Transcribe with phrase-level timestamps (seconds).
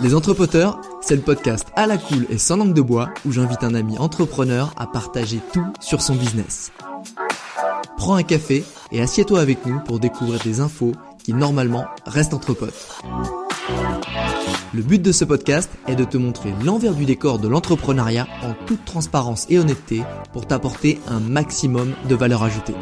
[0.00, 3.62] Les Entrepoteurs, c'est le podcast à la cool et sans langue de bois où j'invite
[3.62, 6.72] un ami entrepreneur à partager tout sur son business.
[7.96, 12.52] Prends un café et assieds-toi avec nous pour découvrir des infos qui normalement restent entre
[12.52, 12.98] potes.
[14.74, 18.54] Le but de ce podcast est de te montrer l'envers du décor de l'entrepreneuriat en
[18.66, 20.02] toute transparence et honnêteté
[20.32, 22.74] pour t'apporter un maximum de valeur ajoutée.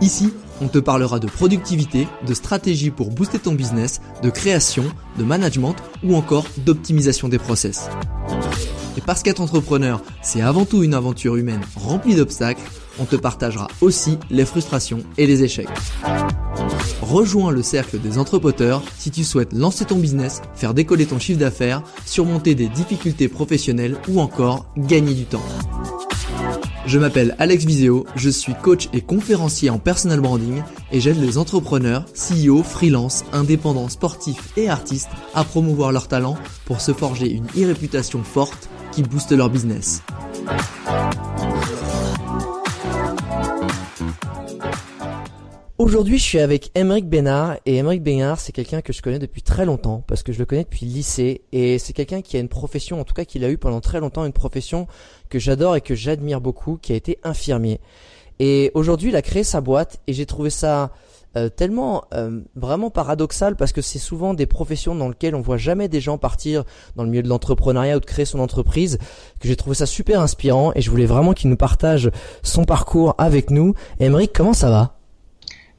[0.00, 4.84] Ici, on te parlera de productivité, de stratégie pour booster ton business, de création,
[5.18, 7.88] de management ou encore d'optimisation des process.
[8.96, 12.62] Et parce qu'être entrepreneur, c'est avant tout une aventure humaine remplie d'obstacles,
[12.98, 15.68] on te partagera aussi les frustrations et les échecs.
[17.02, 21.38] Rejoins le cercle des entrepoteurs si tu souhaites lancer ton business, faire décoller ton chiffre
[21.38, 25.44] d'affaires, surmonter des difficultés professionnelles ou encore gagner du temps.
[26.88, 31.36] Je m'appelle Alex Viseo, je suis coach et conférencier en personal branding et j'aide les
[31.36, 37.46] entrepreneurs, CEO, freelance, indépendants, sportifs et artistes à promouvoir leurs talents pour se forger une
[37.56, 40.02] e-réputation forte qui booste leur business.
[45.88, 49.40] Aujourd'hui, je suis avec Émeric Bénard et Émeric Bénard, c'est quelqu'un que je connais depuis
[49.40, 52.40] très longtemps parce que je le connais depuis le lycée et c'est quelqu'un qui a
[52.40, 54.86] une profession, en tout cas qu'il a eu pendant très longtemps, une profession
[55.30, 57.80] que j'adore et que j'admire beaucoup, qui a été infirmier.
[58.38, 60.92] Et aujourd'hui, il a créé sa boîte et j'ai trouvé ça
[61.38, 65.56] euh, tellement euh, vraiment paradoxal parce que c'est souvent des professions dans lesquelles on voit
[65.56, 66.64] jamais des gens partir
[66.96, 68.98] dans le milieu de l'entrepreneuriat ou de créer son entreprise
[69.40, 72.10] que j'ai trouvé ça super inspirant et je voulais vraiment qu'il nous partage
[72.42, 73.72] son parcours avec nous.
[74.00, 74.97] Émeric, comment ça va?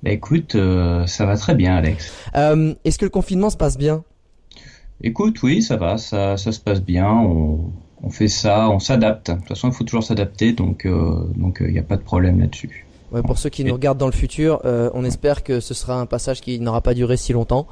[0.03, 2.11] Bah écoute, euh, ça va très bien, Alex.
[2.35, 4.03] Euh, Est-ce que le confinement se passe bien?
[5.01, 7.09] Écoute, oui, ça va, ça, ça se passe bien.
[7.09, 7.71] On,
[8.03, 9.29] on fait ça, on s'adapte.
[9.31, 12.01] De toute façon, il faut toujours s'adapter, donc euh, donc il n'y a pas de
[12.01, 12.85] problème là-dessus.
[13.11, 16.05] Ouais, pour ceux qui nous regardent dans le futur, on espère que ce sera un
[16.05, 17.65] passage qui n'aura pas duré si longtemps.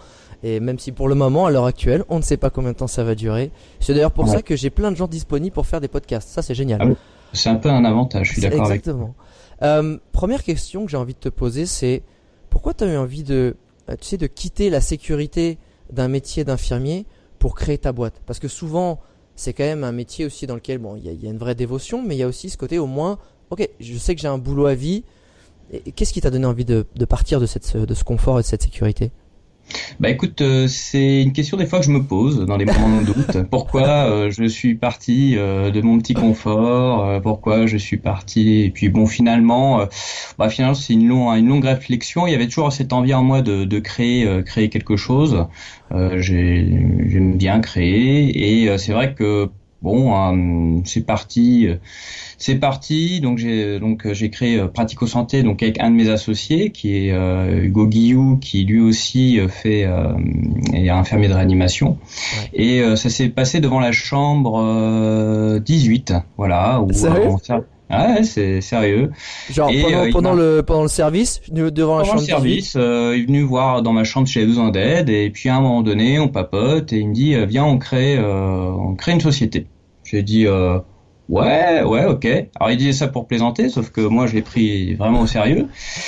[0.44, 2.78] Et même si pour le moment, à l'heure actuelle, on ne sait pas combien de
[2.78, 3.52] temps ça va durer.
[3.80, 6.30] C'est d'ailleurs pour ça que j'ai plein de gens disponibles pour faire des podcasts.
[6.30, 6.80] Ça, c'est génial.
[6.82, 6.96] Ah
[7.34, 9.14] c'est un peu un avantage, je suis d'accord avec Exactement.
[10.12, 12.02] Première question que j'ai envie de te poser, c'est
[12.50, 13.56] pourquoi tu as eu envie de,
[13.90, 15.58] euh, tu sais, de quitter la sécurité
[15.92, 17.06] d'un métier d'infirmier
[17.40, 18.22] pour créer ta boîte?
[18.26, 19.00] Parce que souvent,
[19.36, 22.02] c'est quand même un métier aussi dans lequel, bon, il y a, une vraie dévotion,
[22.02, 23.20] mais il y a aussi ce côté au moins,
[23.50, 25.04] ok, je sais que j'ai un boulot à vie.
[25.96, 29.12] Qu'est-ce qui t'a donné envie de, partir de ce confort et de cette sécurité?
[30.00, 33.02] Bah écoute, euh, c'est une question des fois que je me pose dans des moments
[33.02, 33.44] de doute.
[33.50, 38.70] Pourquoi euh, je suis parti euh, de mon petit confort Pourquoi je suis parti Et
[38.70, 39.86] puis bon, finalement,
[40.38, 42.28] bah finalement c'est une, long, une longue réflexion.
[42.28, 45.46] Il y avait toujours cette envie en moi de, de créer, créer quelque chose.
[45.92, 49.50] J'aime bien créer et c'est vrai que
[49.82, 51.68] bon, c'est parti
[52.38, 53.20] c'est parti.
[53.20, 56.96] Donc j'ai donc j'ai créé euh, Pratico Santé donc avec un de mes associés qui
[56.96, 60.14] est euh, Hugo Guillou qui lui aussi euh, fait euh,
[60.74, 61.98] est infirmier de réanimation.
[62.54, 66.92] Et ça s'est passé devant la chambre 18, voilà où
[67.90, 69.12] ah ouais, c'est sérieux.
[69.50, 69.72] Genre
[70.12, 72.20] pendant, le pendant le service, devant la chambre.
[72.20, 75.50] le service, il est venu voir dans ma chambre si j'avais besoin d'aide et puis
[75.50, 79.14] à un moment donné, on papote et il me dit viens on crée on crée
[79.14, 79.68] une société.
[80.04, 80.46] J'ai dit
[81.30, 82.26] Ouais, ouais, ok.
[82.60, 85.68] Alors il disait ça pour plaisanter, sauf que moi je l'ai pris vraiment au sérieux.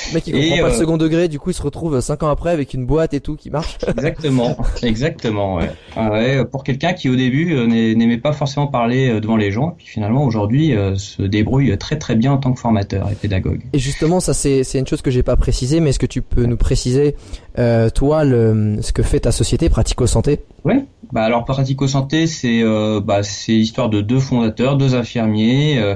[0.10, 2.24] Le mec il comprend pas le euh, second degré, du coup il se retrouve cinq
[2.24, 3.78] ans après avec une boîte et tout qui marche.
[3.88, 5.56] exactement, exactement.
[5.56, 5.72] Ouais.
[5.98, 9.52] Ah ouais pour quelqu'un qui au début euh, n'aimait pas forcément parler euh, devant les
[9.52, 13.62] gens, puis finalement aujourd'hui se débrouille très très bien en tant que formateur et pédagogue.
[13.74, 16.22] Et justement ça c'est c'est une chose que j'ai pas précisé, mais est-ce que tu
[16.22, 17.16] peux nous préciser
[17.60, 20.86] euh, toi le ce que fait ta société Pratico Santé Ouais.
[21.12, 25.96] Bah alors Pratico Santé, c'est euh, bah, c'est l'histoire de deux fondateurs, deux infirmiers euh,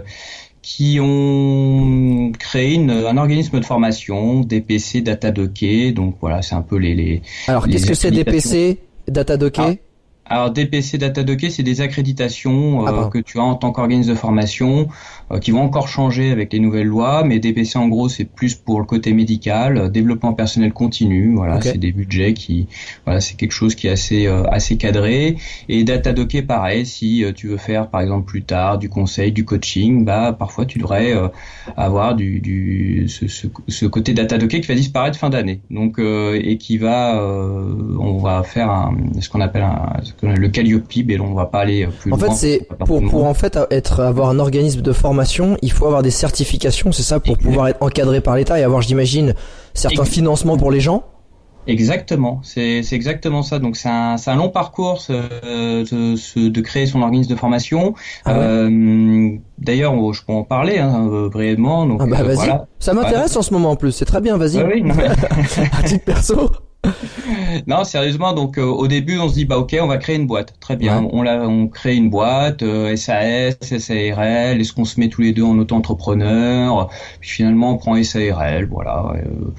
[0.63, 5.91] qui ont créé une, un organisme de formation, DPC Datadocké.
[5.91, 7.21] Donc voilà, c'est un peu les les.
[7.47, 9.81] Alors qu'est-ce que c'est DPC Datadocké
[10.25, 14.15] Alors DPC Datadocké, c'est des accréditations euh, ah, que tu as en tant qu'organisme de
[14.15, 14.87] formation
[15.41, 18.79] qui vont encore changer avec les nouvelles lois, mais DPC en gros c'est plus pour
[18.79, 22.67] le côté médical, euh, développement personnel continu, voilà, c'est des budgets qui,
[23.05, 25.37] voilà, c'est quelque chose qui est assez assez cadré.
[25.69, 30.05] Et Datadocké pareil, si tu veux faire par exemple plus tard du conseil, du coaching,
[30.05, 31.13] bah parfois tu devrais
[31.77, 36.57] avoir du, du ce, ce, ce côté Datadocké qui va disparaître fin d'année, donc et
[36.57, 37.21] qui va,
[37.99, 41.87] on va faire un, ce qu'on appelle un le Calliope, mais on va pas aller
[41.99, 42.17] plus loin.
[42.17, 45.85] En fait, c'est pour pour en fait être avoir un organisme de formation, il faut
[45.85, 49.35] avoir des certifications, c'est ça, pour pouvoir être encadré par l'État et avoir, j'imagine,
[49.75, 51.03] certains financements pour les gens.
[51.67, 53.59] Exactement, c'est exactement ça.
[53.59, 57.93] Donc c'est un, un long parcours euh, de, de, créer son organisme de formation.
[58.25, 61.85] Ah euh, D'ailleurs, je peux en parler hein, euh, brièvement.
[61.85, 62.51] Donc, ah bah, vas-y.
[62.79, 63.91] Ça m'intéresse en ce moment en plus.
[63.91, 64.61] C'est très bien, vas-y.
[64.63, 65.07] oui, non, mais...
[65.79, 66.51] à titre perso.
[67.67, 70.27] non, sérieusement, donc euh, au début, on se dit bah ok, on va créer une
[70.27, 70.53] boîte.
[70.59, 72.61] Très bien, on, la, on crée une boîte,
[72.95, 74.59] SAS, euh, SARL.
[74.59, 76.89] Est-ce qu'on se met tous les deux en auto-entrepreneur?
[77.21, 79.51] Puis finalement, on prend SARL, voilà, euh,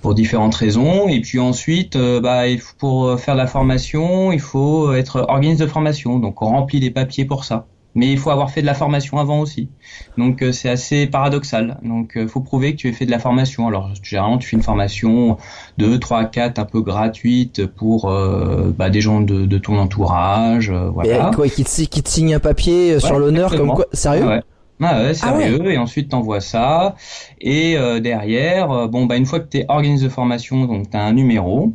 [0.00, 1.08] pour différentes raisons.
[1.08, 2.42] Et puis ensuite, bah
[2.78, 7.24] pour faire la formation, il faut être organisme de formation, donc on remplit les papiers
[7.24, 9.68] pour ça mais il faut avoir fait de la formation avant aussi.
[10.16, 11.78] Donc euh, c'est assez paradoxal.
[11.82, 13.68] Donc il euh, faut prouver que tu as fait de la formation.
[13.68, 15.36] Alors généralement tu fais une formation
[15.78, 20.70] de 3 4 un peu gratuite pour euh, bah, des gens de, de ton entourage,
[20.70, 21.30] voilà.
[21.34, 24.26] quoi, qui te, qui te signe un papier sur l'honneur comme quoi Sérieux?
[24.26, 24.40] Ouais.
[24.84, 26.96] Ah ouais, ah sérieux, et ensuite t'envoies ça,
[27.40, 31.72] et derrière, bon bah une fois que t'es organisé de formation, donc t'as un numéro.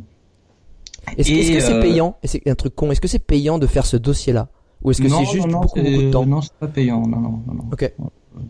[1.16, 2.16] Est-ce que c'est payant?
[2.24, 2.90] C'est un truc con.
[2.90, 4.48] Est-ce que c'est payant de faire ce dossier-là?
[4.82, 7.06] Ou est-ce que c'est juste beaucoup, de temps Non, c'est pas payant.
[7.06, 7.64] Non, non, non.
[7.72, 7.92] Ok.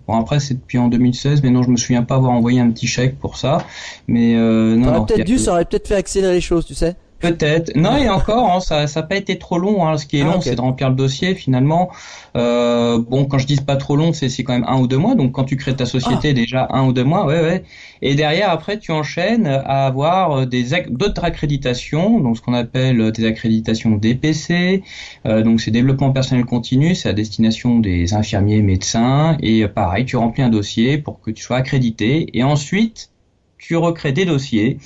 [0.07, 2.71] Bon après c'est depuis en 2016, mais non je me souviens pas avoir envoyé un
[2.71, 3.65] petit chèque pour ça.
[4.07, 4.85] Mais euh, non.
[4.85, 6.95] Ça aurait peut-être dû, ça aurait peut-être fait accélérer les choses, tu sais.
[7.21, 7.75] Peut-être.
[7.75, 9.87] Non, et encore, hein, ça n'a pas été trop long.
[9.87, 9.99] Hein.
[9.99, 11.91] Ce qui est ah, long, c'est de remplir le dossier finalement.
[12.37, 15.17] Euh, bon, quand je dis pas trop long, c'est quand même un ou deux mois.
[15.17, 16.33] Donc quand tu crées ta société, ah.
[16.33, 17.65] déjà un ou deux mois, ouais, ouais.
[18.03, 23.27] Et derrière, après, tu enchaînes à avoir des d'autres accréditations, donc ce qu'on appelle des
[23.27, 24.85] accréditations DPC.
[25.27, 29.37] Euh, donc c'est développement personnel continu, c'est à destination des infirmiers, médecins.
[29.41, 32.31] Et pareil, tu remplis un dossier pour que tu sois accrédité.
[32.35, 33.11] Et ensuite,
[33.59, 34.79] tu recrées des dossiers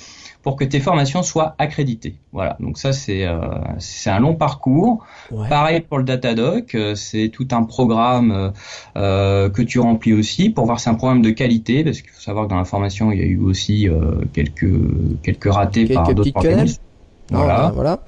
[0.43, 2.15] pour que tes formations soient accréditées.
[2.33, 3.39] Voilà, donc ça c'est euh,
[3.79, 5.05] c'est un long parcours.
[5.49, 8.51] Pareil pour le Datadoc, euh, c'est tout un programme
[8.97, 12.11] euh, que tu remplis aussi pour voir si c'est un programme de qualité, parce qu'il
[12.11, 13.87] faut savoir que dans la formation il y a eu aussi
[14.33, 14.69] quelques
[15.23, 16.81] quelques ratés par d'autres organismes.
[17.31, 17.71] Voilà.
[17.73, 18.03] voilà.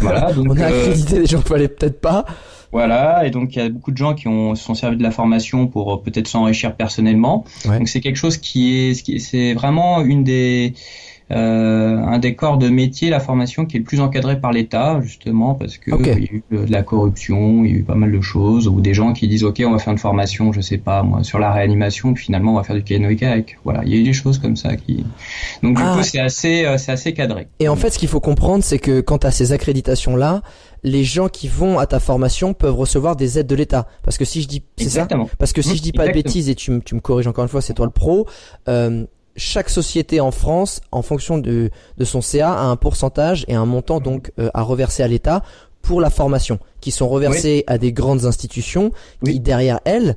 [0.00, 2.24] voilà donc, On a accrédité des gens qui fallait peut-être pas.
[2.72, 5.02] Voilà, et donc il y a beaucoup de gens qui ont se sont servis de
[5.02, 7.44] la formation pour peut-être s'enrichir personnellement.
[7.64, 12.68] Donc c'est quelque chose qui est, c'est vraiment une des euh, un des corps de
[12.68, 16.10] métier, la formation qui est le plus encadré par l'État, justement, parce que il y
[16.10, 18.94] a eu de la corruption, il y a eu pas mal de choses, ou des
[18.94, 21.52] gens qui disent ok, on va faire une formation, je sais pas moi, sur la
[21.52, 23.58] réanimation, puis finalement on va faire du canoë avec.
[23.64, 25.04] Voilà, il y a eu des choses comme ça qui.
[25.62, 25.94] Donc du ah.
[25.96, 27.48] coup c'est assez, euh, c'est assez cadré.
[27.58, 30.42] Et en fait, ce qu'il faut comprendre, c'est que quand à ces accréditations là,
[30.82, 33.86] les gens qui vont à ta formation peuvent recevoir des aides de l'État.
[34.02, 35.06] Parce que si je dis, c'est ça?
[35.38, 37.50] Parce que si je dis pas de bêtises et tu, tu me corriges encore une
[37.50, 38.26] fois, c'est toi le pro.
[38.68, 39.04] Euh,
[39.36, 43.66] chaque société en France, en fonction de, de son CA, a un pourcentage et un
[43.66, 45.42] montant donc euh, à reverser à l'État
[45.82, 48.92] pour la formation, qui sont reversés à des grandes institutions
[49.24, 50.16] qui derrière elles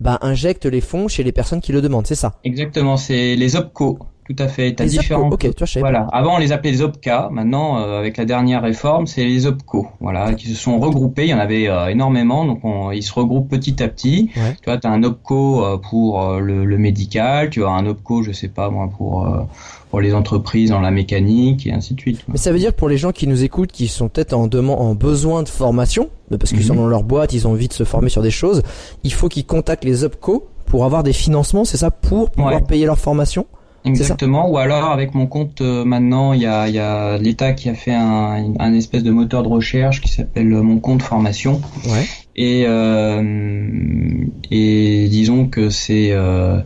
[0.00, 2.40] bah, injectent les fonds chez les personnes qui le demandent, c'est ça.
[2.44, 3.98] Exactement, c'est les OPCO.
[4.28, 4.74] Tout à fait.
[4.74, 5.30] T'as différents.
[5.30, 6.08] Ok, tu vois, voilà.
[6.12, 7.28] Avant, on les appelait les OPCA.
[7.30, 9.86] Maintenant, euh, avec la dernière réforme, c'est les OPCO.
[10.00, 11.24] Voilà, qui se sont regroupés.
[11.24, 14.30] Il y en avait euh, énormément, donc on, ils se regroupent petit à petit.
[14.34, 17.50] Tu vois, t'as un OPCO euh, pour le, le, médical.
[17.50, 19.28] Tu as un OPCO, je sais pas moi, pour
[19.90, 22.20] pour les entreprises dans la mécanique et ainsi de suite.
[22.28, 24.80] Mais ça veut dire pour les gens qui nous écoutent, qui sont peut-être en demande,
[24.80, 26.66] en besoin de formation, parce qu'ils mhm.
[26.66, 28.62] sont dans leur boîte, ils ont envie de se former sur des choses,
[29.04, 32.86] il faut qu'ils contactent les OPCO pour avoir des financements, c'est ça, pour pouvoir payer
[32.86, 33.46] leur formation?
[33.86, 34.50] Exactement.
[34.50, 37.74] Ou alors avec mon compte euh, maintenant, il y a, y a l'État qui a
[37.74, 41.60] fait un, un, espèce de moteur de recherche qui s'appelle euh, mon compte formation.
[41.86, 42.06] Ouais.
[42.36, 43.22] Et euh,
[44.50, 46.60] et disons que c'est euh,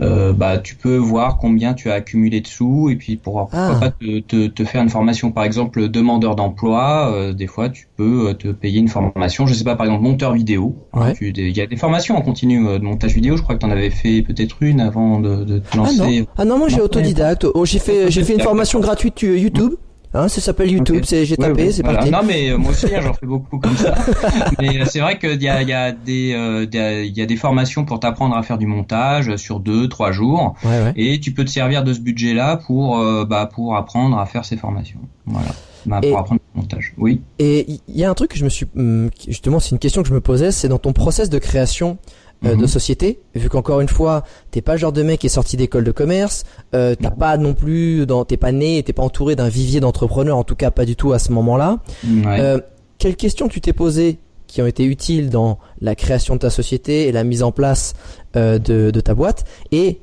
[0.00, 3.76] euh, bah tu peux voir combien tu as accumulé de sous et puis pour pourquoi
[3.76, 3.80] ah.
[3.80, 5.30] pas te, te, te, faire une formation.
[5.30, 9.46] Par exemple demandeur d'emploi euh, des fois tu peux te payer une formation.
[9.46, 10.76] Je sais pas par exemple monteur vidéo.
[11.20, 13.36] Il y a des formations en continu de montage vidéo.
[13.36, 16.06] Je crois que tu en avais fait peut-être une avant de, de te lancer ah
[16.06, 17.46] non, ah non moi j'ai autodidacte.
[17.54, 19.74] Oh, j'ai fait j'ai fait une formation gratuite YouTube
[20.12, 22.10] Hein, ça s'appelle YouTube, c'est j'ai tapé, c'est parti.
[22.10, 23.94] Non mais euh, moi aussi hein, j'en fais beaucoup comme ça.
[24.60, 27.36] mais euh, c'est vrai qu'il y a, y a des euh, il y a des
[27.36, 30.92] formations pour t'apprendre à faire du montage sur deux trois jours ouais, ouais.
[30.96, 34.44] et tu peux te servir de ce budget là pour bah pour apprendre à faire
[34.44, 34.98] ces formations.
[35.26, 35.50] Voilà.
[35.86, 36.92] bah, pour apprendre le montage.
[36.98, 37.22] Oui.
[37.38, 40.02] Et il y a un truc que je me suis hum, justement, c'est une question
[40.02, 41.98] que je me posais, c'est dans ton process de création.
[42.46, 42.68] Euh, de mhm.
[42.68, 45.84] société, vu qu'encore une fois, t'es pas le genre de mec qui est sorti d'école
[45.84, 46.44] de commerce,
[46.74, 50.38] euh, t'as pas non plus, dans, t'es pas né, t'es pas entouré d'un vivier d'entrepreneurs,
[50.38, 51.80] en tout cas pas du tout à ce moment-là.
[52.06, 52.58] Euh,
[52.96, 54.16] quelles questions tu t'es posées
[54.46, 57.92] qui ont été utiles dans la création de ta société et la mise en place
[58.36, 59.44] euh, de, de ta boîte?
[59.70, 60.00] Et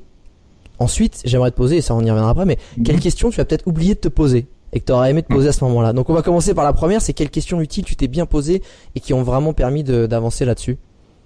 [0.78, 2.84] ensuite, j'aimerais te poser, et ça on y reviendra après, mais mhm.
[2.84, 5.32] quelles questions tu as peut-être oublié de te poser et que tu aurais aimé te
[5.32, 5.92] poser à ce moment-là?
[5.92, 8.62] Donc on va commencer par la première, c'est quelles questions utiles tu t'es bien posées
[8.94, 10.78] et qui ont vraiment permis d'avancer là-dessus?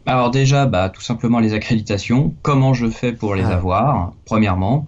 [0.05, 2.35] Alors déjà, bah, tout simplement les accréditations.
[2.43, 3.55] Comment je fais pour les ah.
[3.55, 4.87] avoir, premièrement.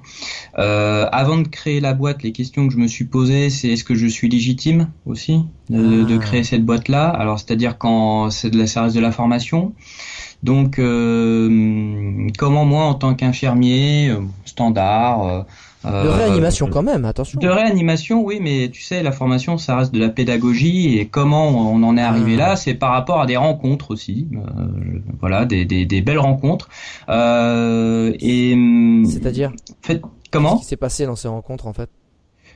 [0.59, 3.85] Euh, avant de créer la boîte, les questions que je me suis posées, c'est est-ce
[3.85, 6.19] que je suis légitime aussi de, ah.
[6.19, 7.09] créer cette boîte-là?
[7.09, 9.73] Alors c'est-à-dire quand c'est de la service de la formation.
[10.43, 15.47] Donc euh, comment moi, en tant qu'infirmier euh, standard,
[15.85, 17.39] de euh, réanimation quand même, attention.
[17.39, 21.49] De réanimation, oui, mais tu sais, la formation, ça reste de la pédagogie et comment
[21.49, 22.49] on en est arrivé ah.
[22.49, 24.41] là, c'est par rapport à des rencontres aussi, euh,
[25.21, 26.69] voilà, des, des, des, belles rencontres.
[27.09, 30.01] Euh, et hum, c'est-à-dire, fait,
[30.31, 31.91] comment Qu'est-ce qui s'est passé dans ces rencontres en fait?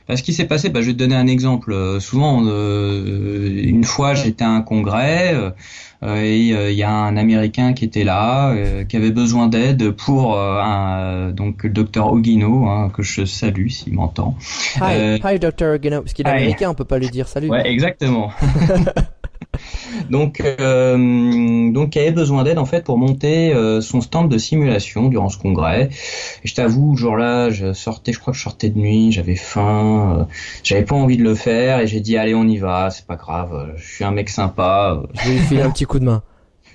[0.09, 1.73] Bah, ce qui s'est passé, bah, je vais te donner un exemple.
[2.01, 5.35] souvent, une fois, j'étais à un congrès.
[6.03, 9.47] Euh, et euh, il y a un Américain qui était là, euh, qui avait besoin
[9.47, 14.37] d'aide pour un, donc le docteur Ogino, hein, que je salue s'il m'entend.
[14.81, 17.49] Hi, hi docteur Ogino, parce qu'il est américain, on peut pas lui dire salut.
[17.49, 18.31] Ouais, exactement.
[20.09, 24.37] donc, euh, donc, il avait besoin d'aide en fait pour monter euh, son stand de
[24.37, 25.89] simulation durant ce congrès.
[26.43, 29.35] Et je t'avoue, ce jour-là, je sortais, je crois que je sortais de nuit, j'avais
[29.35, 30.23] faim, euh,
[30.63, 33.15] j'avais pas envie de le faire, et j'ai dit allez, on y va, c'est pas
[33.15, 35.01] grave, je suis un mec sympa.
[35.13, 36.21] Je vais lui filer un petit coup de main.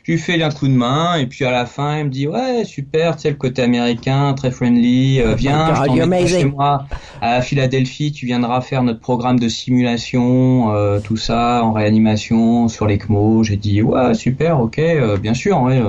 [0.04, 2.28] Je lui fais un coup de main et puis à la fin il me dit
[2.28, 6.84] ouais super tu sais le côté américain très friendly euh, viens je t'emmène chez moi
[7.23, 12.87] à Philadelphie tu viendras faire notre programme de simulation euh, tout ça en réanimation sur
[12.87, 15.80] l'ECMO j'ai dit ouais super ok euh, bien sûr ouais,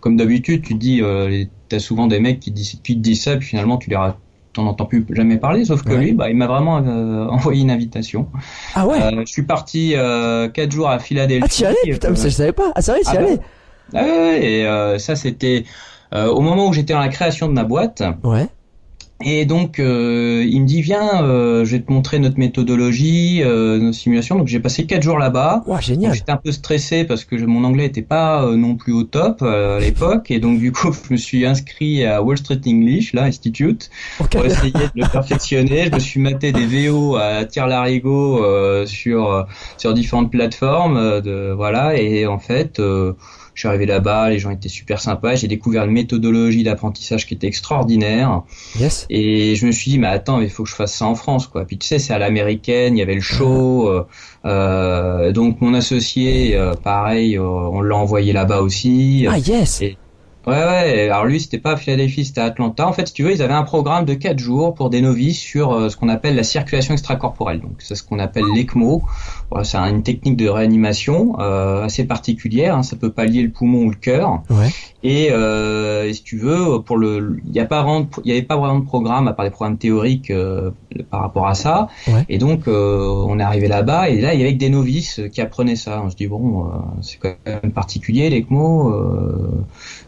[0.00, 1.00] comme d'habitude tu te dis
[1.68, 3.96] t'as souvent des mecs qui, disent, qui te disent ça puis finalement tu les
[4.52, 6.74] t'en entends plus jamais parler, sauf que lui, bah, il m'a vraiment
[7.30, 8.26] envoyé une invitation.
[8.74, 8.98] Ah ouais.
[9.24, 11.44] je suis parti euh, quatre jours à Philadelphie.
[11.44, 12.72] Ah tu y allais Putain, mais ça je savais pas.
[12.74, 13.40] Ah c'est vrai, tu y ah, allais.
[13.94, 15.64] Ah ouais, et euh, ça c'était
[16.14, 18.02] euh, au moment où j'étais dans la création de ma boîte.
[18.24, 18.48] Ouais.
[19.22, 23.78] Et donc, euh, il me dit, viens, euh, je vais te montrer notre méthodologie, euh,
[23.78, 24.36] nos simulations.
[24.36, 25.62] Donc, j'ai passé quatre jours là-bas.
[25.66, 26.14] Wow, génial.
[26.14, 29.42] J'étais un peu stressé parce que mon anglais n'était pas euh, non plus au top
[29.42, 30.30] à l'époque.
[30.30, 33.90] Et donc, du coup, je me suis inscrit à Wall Street English, là, Institute,
[34.30, 35.88] pour essayer de le perfectionner.
[35.88, 38.42] je me suis maté des VO à tir larigot
[38.86, 41.20] sur sur différentes plateformes.
[41.20, 42.00] de voilà.
[42.00, 42.80] Et en fait
[43.60, 45.34] je suis arrivé là-bas, les gens étaient super sympas.
[45.34, 48.40] J'ai découvert une méthodologie d'apprentissage qui était extraordinaire.
[48.78, 49.04] Yes.
[49.10, 51.46] Et je me suis dit, mais attends, il faut que je fasse ça en France,
[51.46, 51.66] quoi.
[51.66, 53.86] Puis tu sais, c'est à l'américaine, il y avait le show.
[53.86, 54.06] Euh,
[54.46, 59.26] euh donc mon associé, euh, pareil, euh, on l'a envoyé là-bas aussi.
[59.28, 59.82] Ah yes.
[60.46, 61.08] Ouais, ouais.
[61.10, 62.86] Alors lui, c'était pas à Philadelphie, c'était à Atlanta.
[62.86, 65.38] En fait, si tu veux, ils avaient un programme de 4 jours pour des novices
[65.38, 67.60] sur euh, ce qu'on appelle la circulation extracorporelle.
[67.60, 69.02] Donc, c'est ce qu'on appelle l'ECMO.
[69.50, 72.76] Voilà, c'est une technique de réanimation euh, assez particulière.
[72.76, 72.82] Hein.
[72.82, 74.42] Ça peut pas lier le poumon ou le cœur.
[74.48, 74.68] Ouais.
[75.02, 78.42] Et, euh, si tu veux, pour le, il y a pas vraiment, il y avait
[78.42, 80.70] pas vraiment de programme à part des programmes théoriques euh,
[81.10, 81.88] par rapport à ça.
[82.06, 82.24] Ouais.
[82.28, 85.40] Et donc, euh, on est arrivé là-bas et là, il y avait des novices qui
[85.42, 86.02] apprenaient ça.
[86.02, 86.70] On se dit bon,
[87.02, 88.94] c'est quand même particulier l'ECMO.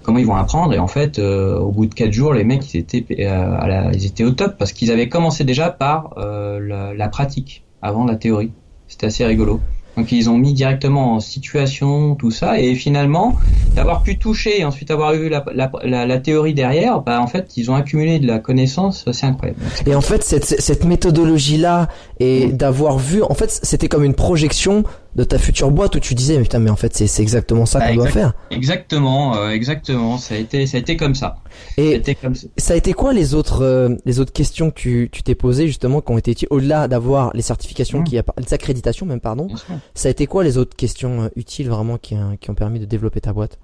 [0.03, 2.79] Comment ils vont apprendre Et en fait, au bout de quatre jours, les mecs, ils
[2.79, 8.05] étaient, ils étaient au top parce qu'ils avaient commencé déjà par la, la pratique avant
[8.05, 8.53] la théorie.
[8.89, 9.61] C'était assez rigolo.
[9.97, 13.37] Donc ils ont mis directement en situation tout ça et finalement
[13.75, 17.27] d'avoir pu toucher et ensuite avoir eu la, la, la, la, théorie derrière, bah en
[17.27, 19.61] fait ils ont accumulé de la connaissance, c'est incroyable.
[19.87, 21.89] Et en fait cette, cette méthodologie là
[22.21, 26.15] et d'avoir vu, en fait c'était comme une projection de ta future boîte où tu
[26.15, 28.33] disais mais putain mais en fait c'est c'est exactement ça qu'on bah, doit faire.
[28.51, 30.19] Exactement, euh, exactement.
[30.19, 31.37] Ça a été ça a été comme ça.
[31.77, 32.47] Et ça a été, comme ça.
[32.57, 35.67] ça a été quoi les autres euh, les autres questions que tu tu t'es posées
[35.67, 38.05] justement qui ont été au-delà d'avoir les certifications mmh.
[38.05, 39.49] qui les accréditations même pardon.
[39.95, 42.87] Ça a été quoi les autres questions euh, utiles vraiment qui qui ont permis de
[42.87, 43.59] développer ta boîte?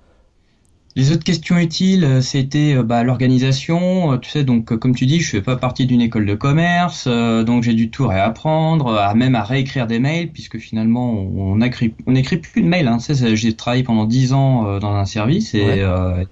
[0.97, 4.13] Les autres questions utiles, euh, c'était euh, bah, l'organisation.
[4.13, 7.07] Euh, tu sais, donc comme tu dis, je fais pas partie d'une école de commerce,
[7.07, 11.95] donc j'ai du tout réapprendre, à même à réécrire des mails, puisque finalement on écrit,
[12.07, 12.89] on écrit plus de mails.
[12.89, 12.99] Hein.
[12.99, 15.83] Tu sais, j'ai travaillé pendant dix ans dans un service et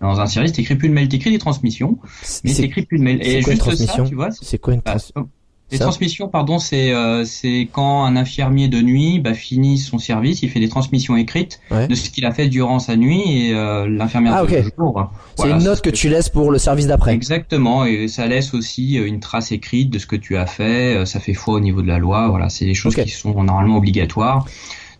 [0.00, 1.98] dans un service, t'écris plus de mails, t'écris des transmissions,
[2.44, 3.20] mais t'écris plus de mails.
[3.22, 4.30] Et juste ça, tu vois.
[4.30, 5.28] C'est quoi une transmission
[5.72, 9.98] Les Ça- transmissions, pardon, c'est euh, c'est quand un infirmier de nuit bah, finit son
[9.98, 11.88] service, il fait des transmissions écrites Ouais.
[11.88, 15.10] de ce qu'il a fait durant sa nuit et euh, l'infirmière Ah, de jour.
[15.34, 17.14] C'est une note que tu laisses pour le service d'après.
[17.14, 20.94] Exactement, et ça laisse aussi euh, une trace écrite de ce que tu as fait.
[20.98, 22.28] euh, Ça fait foi au niveau de la loi.
[22.28, 24.46] Voilà, c'est des choses qui sont normalement obligatoires.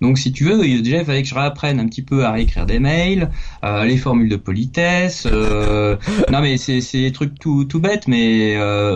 [0.01, 2.33] Donc, si tu veux, il- déjà, il fallait que je réapprenne un petit peu à
[2.33, 3.31] réécrire des mails,
[3.65, 5.27] euh, les formules de politesse.
[5.31, 5.97] euh,
[6.33, 8.95] non, mais c'est des trucs tout tout bêtes, mais euh,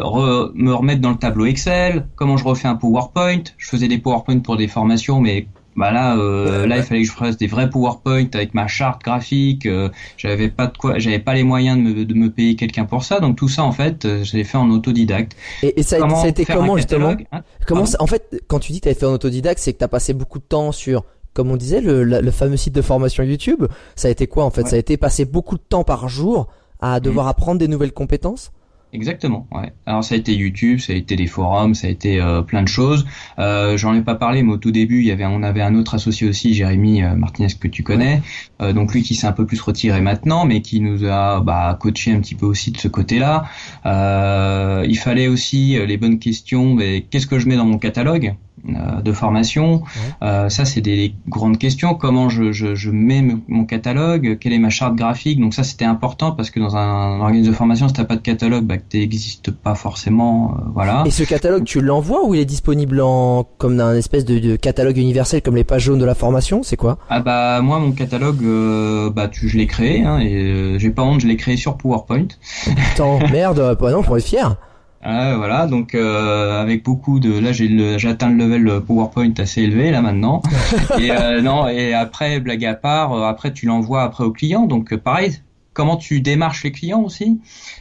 [0.55, 2.07] me remettre dans le tableau Excel.
[2.17, 6.17] Comment je refais un PowerPoint Je faisais des PowerPoint pour des formations, mais bah là,
[6.17, 9.67] euh, là, il fallait que je fasse des vrais PowerPoint avec ma charte graphique.
[9.67, 12.85] euh, j'avais pas de quoi, j'avais pas les moyens de me, de me payer quelqu'un
[12.85, 13.21] pour ça.
[13.21, 15.37] Donc tout ça, en fait, euh, je l'ai fait en autodidacte.
[15.63, 17.99] Et, et ça, a été- ça a été faire un comment justement hein Comment ça-
[18.01, 19.89] en fait, quand tu dis que tu avais fait en autodidacte, c'est que tu as
[19.89, 23.65] passé beaucoup de temps sur, comme on disait, le, le fameux site de formation YouTube.
[23.97, 24.63] Ça a été quoi en fait?
[24.63, 24.71] Ouais.
[24.71, 26.49] Ça a été passer beaucoup de temps par jour
[26.81, 28.51] à devoir apprendre des nouvelles compétences?
[28.93, 29.47] Exactement.
[29.53, 29.73] Ouais.
[29.87, 32.63] Alors ça a été YouTube, ça a été des forums, ça a été euh, plein
[32.63, 33.07] de choses.
[33.39, 35.77] Euh, J'en ai pas parlé, mais au tout début, il y avait, on avait un
[35.77, 38.21] autre associé aussi, Jérémy euh, Martinez que tu connais.
[38.61, 41.79] Euh, donc lui qui s'est un peu plus retiré maintenant, mais qui nous a bah,
[41.81, 43.45] coaché un petit peu aussi de ce côté-là.
[43.87, 46.75] Euh, il fallait aussi euh, les bonnes questions.
[46.75, 48.35] Mais qu'est-ce que je mets dans mon catalogue?
[48.65, 49.83] De formation
[50.23, 51.95] Euh, Ça, c'est des grandes questions.
[51.95, 54.39] Comment je, je, je mets mon catalogue?
[54.41, 55.41] Quelle est ma charte graphique?
[55.41, 58.21] Donc ça, c'était important parce que dans un organisme de formation, si t'as pas de
[58.23, 60.55] catalogue, bah, t'existes pas forcément.
[60.59, 61.03] euh, voilà.
[61.07, 64.57] Et ce catalogue, tu l'envoies ou il est disponible en comme un espèce de, de
[64.57, 66.63] catalogue universel comme les pages jaunes de la formation?
[66.63, 66.99] C'est quoi?
[67.09, 70.05] Ah bah moi, mon catalogue, euh, bah tu, je l'ai créé.
[70.05, 72.27] Hein, et euh, j'ai pas honte, je l'ai créé sur PowerPoint.
[72.65, 74.57] Putain, merde, bah non, faut être fier.
[75.03, 79.63] Ah, voilà, donc euh, avec beaucoup de là j'ai le atteint le level PowerPoint assez
[79.63, 80.43] élevé là maintenant.
[80.99, 84.67] et euh, non et après blague à part, euh, après tu l'envoies après au client
[84.67, 85.41] donc euh, pareil.
[85.73, 87.41] Comment tu démarches les clients aussi?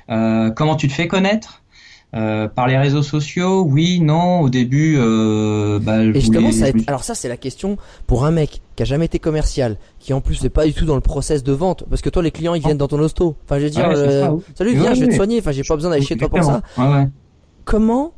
[0.10, 1.59] Euh, Comment tu te fais connaître?
[2.16, 4.40] Euh, par les réseaux sociaux Oui, non.
[4.42, 7.38] Au début, euh, bah, je Et justement, voulais- ça a été- alors ça, c'est la
[7.38, 10.74] question pour un mec qui a jamais été commercial, qui en plus n'est pas du
[10.74, 12.98] tout dans le process de vente, parce que toi, les clients, ils viennent dans ton
[13.00, 13.36] hosto.
[13.46, 14.42] Enfin, je veux dire, Ouais, c'est euh, ça, oui.
[14.56, 15.38] salut, viens, je vais te soigner.
[15.40, 16.62] Enfin, j'ai pas besoin d'aller chez toi pour ça.
[16.80, 17.08] Ouais, ouais.
[17.66, 18.14] Comment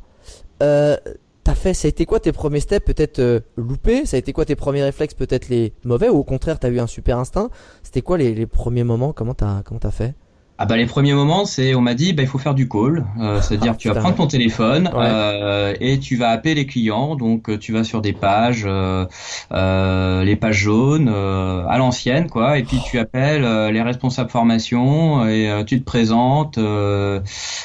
[0.62, 0.96] euh,
[1.44, 1.74] t'as fait?
[1.74, 4.06] Ça a été quoi tes premiers steps Peut-être euh, loupés?
[4.06, 6.80] Ça a été quoi tes premiers réflexes Peut-être les mauvais ou au contraire, t'as eu
[6.80, 7.50] un super instinct?
[7.82, 9.12] C'était quoi les, les premiers moments?
[9.12, 10.14] Comment t'as comment t'as fait?
[10.62, 13.04] Ah bah les premiers moments, c'est on m'a dit bah il faut faire du call,
[13.18, 15.06] euh, c'est-à-dire Ah, tu vas prendre ton téléphone Ouais.
[15.08, 17.16] euh, et tu vas appeler les clients.
[17.16, 19.04] Donc euh, tu vas sur des pages, euh,
[19.52, 24.30] euh, les pages jaunes euh, à l'ancienne quoi, et puis tu appelles euh, les responsables
[24.30, 26.58] formation et euh, tu te présentes.
[26.58, 27.18] euh,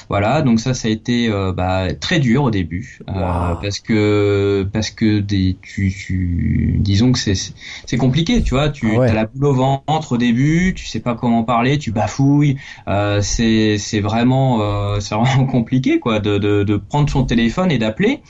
[0.09, 3.57] voilà, donc ça ça a été euh, bah, très dur au début euh, Wow.
[3.61, 7.35] parce que parce que des tu, tu disons que c'est
[7.85, 9.09] c'est compliqué, tu vois, tu Ah ouais.
[9.09, 12.57] as la boule au ventre au début, tu sais pas comment parler, tu bafouilles.
[12.87, 17.69] Euh, c'est c'est vraiment euh, c'est vraiment compliqué quoi de, de, de prendre son téléphone
[17.71, 18.21] et d'appeler.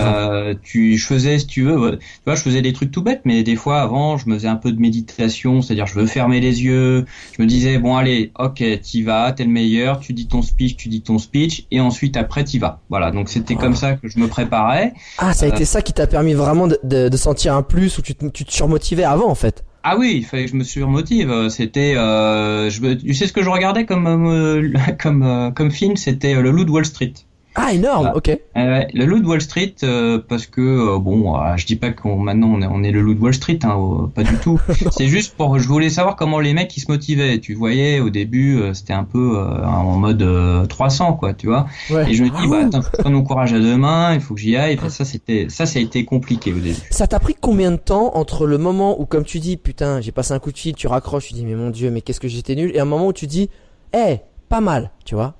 [0.00, 3.20] Euh, tu je faisais si tu veux tu vois je faisais des trucs tout bêtes
[3.24, 6.40] mais des fois avant je me faisais un peu de méditation c'est-à-dire je veux fermer
[6.40, 7.04] les yeux
[7.36, 10.76] je me disais bon allez ok t'y vas t'es le meilleur tu dis ton speech
[10.76, 14.08] tu dis ton speech et ensuite après t'y vas voilà donc c'était comme ça que
[14.08, 17.08] je me préparais Ah, ça a euh, été ça qui t'a permis vraiment de, de,
[17.08, 19.64] de sentir un plus ou tu te, tu te surmotivais avant en fait.
[19.84, 21.48] Ah oui, il fallait que je me surmotive.
[21.48, 26.34] C'était, euh, tu sais ce que je regardais comme euh, comme euh, comme film, c'était
[26.34, 27.12] euh, le Loup de Wall Street.
[27.54, 28.12] Ah, énorme.
[28.14, 28.28] Ok.
[28.28, 31.76] Euh, ouais, le Loup de Wall Street, euh, parce que euh, bon, euh, je dis
[31.76, 34.36] pas qu'on maintenant on est, on est le Loup de Wall Street, hein, pas du
[34.38, 34.58] tout.
[34.90, 37.38] C'est juste pour, je voulais savoir comment les mecs ils se motivaient.
[37.40, 41.66] Tu voyais au début, c'était un peu en mode euh, 300 quoi, tu vois.
[41.90, 42.10] Ouais.
[42.10, 42.66] Et je me dis, Ah, bah ouh.
[42.66, 44.76] attends, faut mon courage à deux mains, il faut que j'y aille.
[44.78, 46.76] Enfin, ça c'était, ça ça a été compliqué au début.
[46.90, 50.12] Ça t'a pris combien de temps entre le moment où, comme tu dis, putain, j'ai
[50.12, 52.28] passé un coup de fil, tu raccroches, tu dis, mais mon dieu, mais qu'est-ce que
[52.28, 53.50] j'étais nul, et un moment où tu dis,
[53.94, 55.34] eh, pas mal, tu vois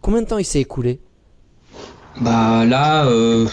[0.00, 1.00] Combien de temps il s'est écoulé?
[2.20, 3.46] Bah là, euh,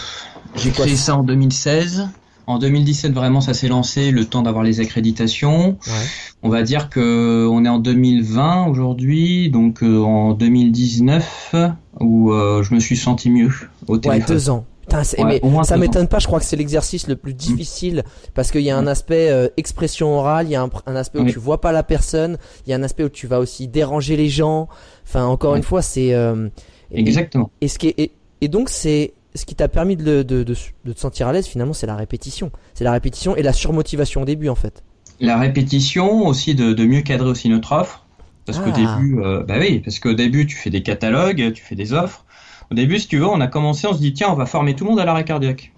[0.56, 2.08] j'ai créé ça en 2016.
[2.48, 5.70] En 2017, vraiment, ça s'est lancé, le temps d'avoir les accréditations.
[5.86, 6.06] Ouais.
[6.44, 11.54] On va dire que on est en 2020 aujourd'hui, donc euh, en 2019
[12.00, 13.50] où euh, je me suis senti mieux
[13.88, 14.34] au Ouais, téléphone.
[14.36, 14.64] deux ans.
[14.82, 18.52] Putain, Ouais, mais ça m'étonne pas, je crois que c'est l'exercice le plus difficile parce
[18.52, 21.24] qu'il y a un aspect euh, expression orale, il y a un, un aspect où
[21.24, 21.32] Oui.
[21.32, 24.16] tu vois pas la personne, il y a un aspect où tu vas aussi déranger
[24.16, 24.68] les gens.
[25.04, 25.58] Enfin, encore Ouais.
[25.58, 26.48] une fois, c'est euh,
[26.92, 27.50] et- Exactement.
[27.60, 30.42] Et, ce qui est, et, et donc c'est ce qui t'a permis de, le- de,
[30.42, 32.50] de, de te sentir à l'aise finalement, c'est la répétition.
[32.74, 34.82] C'est la répétition et la surmotivation au début en fait.
[35.20, 38.06] La répétition aussi de, de mieux cadrer aussi notre offre.
[38.46, 38.98] Parce qu'au Ah.
[38.98, 42.24] début, euh, bah oui, parce qu'au début tu fais des catalogues, tu fais des offres.
[42.70, 44.74] Au début, si tu veux, on a commencé, on se dit tiens, on va former
[44.74, 45.72] tout le monde à l'arrêt cardiaque.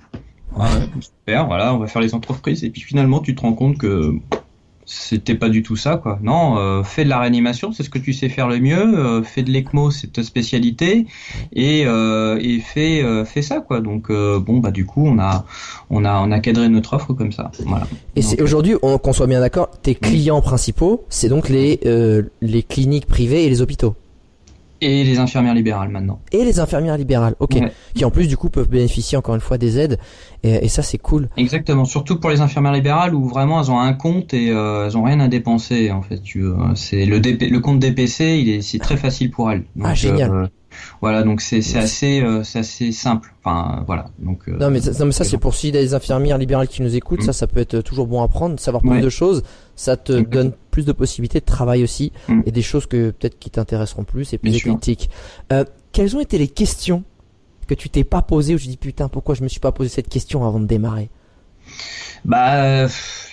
[0.56, 0.66] Ouais,
[1.00, 2.62] super, voilà, on va faire les entreprises.
[2.64, 4.14] Et puis finalement, tu te rends compte que
[4.90, 6.18] c'était pas du tout ça quoi.
[6.22, 8.78] Non, euh, fais de la réanimation, c'est ce que tu sais faire le mieux.
[8.98, 11.06] Euh, fais de l'ECMO, c'est ta spécialité,
[11.52, 13.80] et euh, et fais euh, fais ça quoi.
[13.80, 15.44] Donc euh, bon bah du coup on a
[15.90, 17.50] on a on a cadré notre offre comme ça.
[17.66, 17.86] Voilà.
[18.16, 22.22] Et c'est aujourd'hui, on- qu'on soit bien d'accord, tes clients principaux, c'est donc les euh,
[22.40, 23.94] les cliniques privées et les hôpitaux
[24.80, 26.20] et les infirmières libérales maintenant.
[26.32, 27.34] et les infirmières libérales.
[27.40, 27.72] Ok, Ouais.
[27.94, 29.98] qui en plus du coup peuvent bénéficier encore une fois des aides
[30.42, 31.28] et, et ça c'est cool.
[31.36, 34.96] Exactement, surtout pour les infirmières libérales où vraiment elles ont un compte et euh, elles
[34.96, 36.22] ont rien à dépenser en fait.
[36.22, 36.44] Tu.
[36.74, 39.64] C'est le DP le compte DPC, il est c'est très facile pour elles.
[39.82, 40.30] Ah, génial.
[40.30, 40.46] euh,
[41.00, 43.32] voilà, donc c'est c'est assez euh, c'est assez simple.
[43.44, 44.48] Enfin voilà, donc.
[44.48, 47.26] euh, Non mais ça, ça c'est pour si des infirmières libérales qui nous écoutent, Mm.
[47.26, 49.00] ça ça peut être toujours bon à apprendre, savoir plus Ouais.
[49.00, 49.42] de choses,
[49.76, 52.42] ça te donne plus de possibilités de travail aussi Mm.
[52.46, 55.10] et des choses que peut-être qui t'intéresseront plus et plus Bien éclectiques.
[55.52, 57.04] Euh, quelles ont été les questions
[57.66, 59.88] que tu t'es pas posées ou tu dis putain pourquoi je me suis pas posé
[59.90, 61.10] cette question avant de démarrer?
[62.24, 62.86] Bah,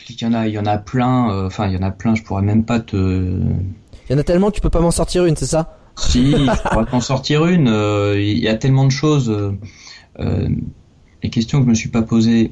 [0.10, 1.32] il y en a, il y en a plein.
[1.32, 2.16] euh, Enfin, il y en a plein.
[2.16, 2.96] Je pourrais même pas te.
[2.96, 5.78] Il y en a tellement que tu peux pas m'en sortir une, c'est ça?
[5.98, 7.68] Si, je pourrais t'en sortir une.
[7.68, 9.30] euh, Il y a tellement de choses.
[9.30, 9.52] euh,
[10.20, 10.48] euh,
[11.24, 12.52] les questions que je me suis pas posées.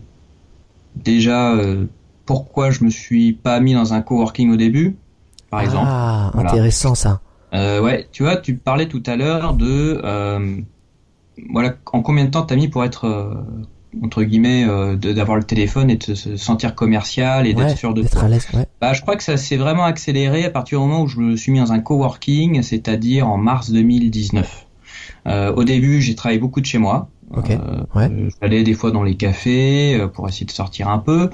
[0.95, 1.85] Déjà, euh,
[2.25, 4.95] pourquoi je me suis pas mis dans un coworking au début,
[5.49, 5.87] par exemple.
[5.89, 6.51] Ah, Voilà.
[6.51, 7.21] intéressant ça.
[7.53, 10.57] Euh, ouais, tu vois, tu parlais tout à l'heure de euh,
[11.51, 13.33] voilà, en combien de temps t'as mis pour être euh,
[14.01, 17.93] entre guillemets euh, d'avoir le téléphone et de se sentir commercial et Ouais, d'être sûr
[17.93, 18.65] de à ouais.
[18.81, 21.35] Bah, je crois que ça s'est vraiment accéléré à partir du moment où je me
[21.35, 24.67] suis mis dans un coworking, c'est-à-dire en mars 2019.
[25.27, 27.09] Euh, au début, j'ai travaillé beaucoup de chez moi.
[27.35, 28.11] Euh, ouais.
[28.41, 31.29] J'allais des fois dans les cafés pour essayer de sortir un peu.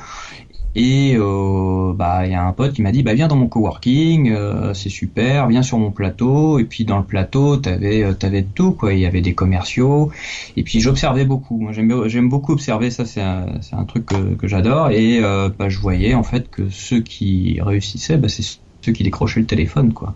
[0.76, 3.48] Et euh, bah il y a un pote qui m'a dit bah viens dans mon
[3.48, 6.60] coworking, euh, c'est super, viens sur mon plateau.
[6.60, 8.94] Et puis dans le plateau t'avais euh, t'avais de tout quoi.
[8.94, 10.12] Il y avait des commerciaux.
[10.58, 11.58] Et puis j'observais beaucoup.
[11.60, 12.92] Moi j'aime beaucoup observer.
[12.92, 14.92] Ça c'est un, un truc que, que j'adore.
[14.92, 18.44] Et euh, bah, je voyais en fait que ceux qui réussissaient bah, c'est
[18.82, 20.16] ceux qui décrochaient le téléphone quoi.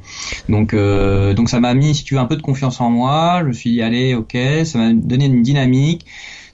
[0.50, 3.44] Donc euh, donc ça m'a mis si tu veux un peu de confiance en moi.
[3.48, 6.06] Je suis dit allez ok, ça m'a donné une dynamique.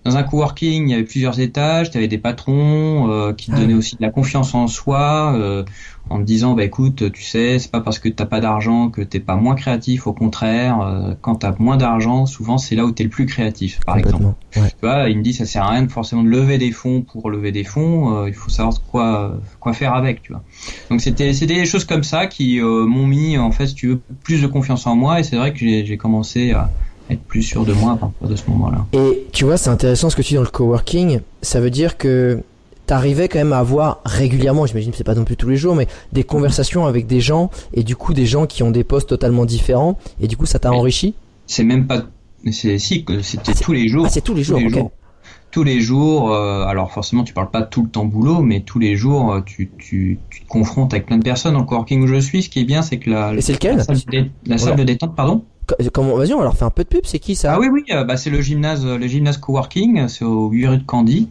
[0.05, 3.55] Dans un coworking, il y avait plusieurs étages, tu avais des patrons euh, qui te
[3.55, 5.63] Ah donnaient aussi de la confiance en soi, euh,
[6.09, 9.01] en te disant bah écoute, tu sais, c'est pas parce que t'as pas d'argent que
[9.01, 12.91] t'es pas moins créatif, au contraire, euh, quand t'as moins d'argent, souvent c'est là où
[12.91, 14.33] t'es le plus créatif, par exemple.
[14.55, 14.69] Ouais.
[14.69, 17.01] Tu vois, il me dit ça sert à rien de forcément de lever des fonds
[17.01, 20.43] pour lever des fonds, euh, il faut savoir quoi quoi faire avec, tu vois.
[20.89, 23.87] Donc c'était c'était des choses comme ça qui euh, m'ont mis en fait, si tu
[23.89, 26.71] veux, plus de confiance en moi et c'est vrai que j'ai j'ai commencé à
[27.09, 28.85] être plus sûr de moi à partir de ce moment-là.
[28.93, 31.19] Et tu vois, c'est intéressant ce que tu dis dans le coworking.
[31.41, 32.41] Ça veut dire que
[32.85, 35.75] t'arrivais quand même à avoir régulièrement, j'imagine que c'est pas non plus tous les jours,
[35.75, 39.09] mais des conversations avec des gens et du coup des gens qui ont des postes
[39.09, 41.13] totalement différents et du coup ça t'a enrichi?
[41.45, 42.03] C'est même pas
[42.51, 44.05] c'est si que c'était Ah, tous les jours.
[44.07, 44.85] Ah, c'est tous les jours, ok.
[45.51, 48.77] Tous les jours, euh, alors forcément tu parles pas tout le temps boulot, mais tous
[48.77, 51.55] les jours euh, tu, tu, tu te confrontes avec plein de personnes.
[51.57, 53.77] Le coworking où je suis, ce qui est bien, c'est que la, Et c'est lequel
[53.77, 54.75] la salle, de, dé- la salle Voilà.
[54.77, 55.43] de détente, pardon.
[55.65, 57.53] Co- Comment, vas-y, on va leur faire un peu de pub, c'est qui ça?
[57.55, 60.77] Ah oui, oui, euh, bah, c'est le gymnase, le gymnase coworking, c'est au 8 rue
[60.77, 61.29] de Candy.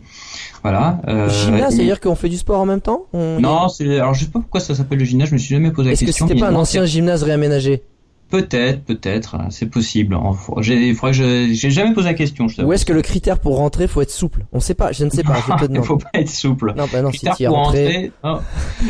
[0.64, 1.00] Voilà.
[1.06, 3.04] euh, Gymnase, et- c'est-à-dire qu'on fait du sport en même temps?
[3.12, 5.54] On- Non, c'est, alors je sais pas pourquoi ça s'appelle le gymnase, je me suis
[5.54, 6.26] jamais posé la Est-ce que question.
[6.26, 7.82] c'était pas un ancien gymnase réaménagé?
[8.30, 10.18] Peut-être, peut-être, euh, c'est possible.
[10.60, 12.46] J'ai, faudrait que je, j'ai jamais posé la question.
[12.48, 12.60] Je.
[12.62, 14.44] Ou est-ce que le critère pour rentrer faut être souple?
[14.52, 16.74] On sait pas, je ne sais pas, je te Il faut pas être souple.
[16.76, 17.84] Non, bah non, Critère pour rentré.
[17.86, 18.38] entrer, non.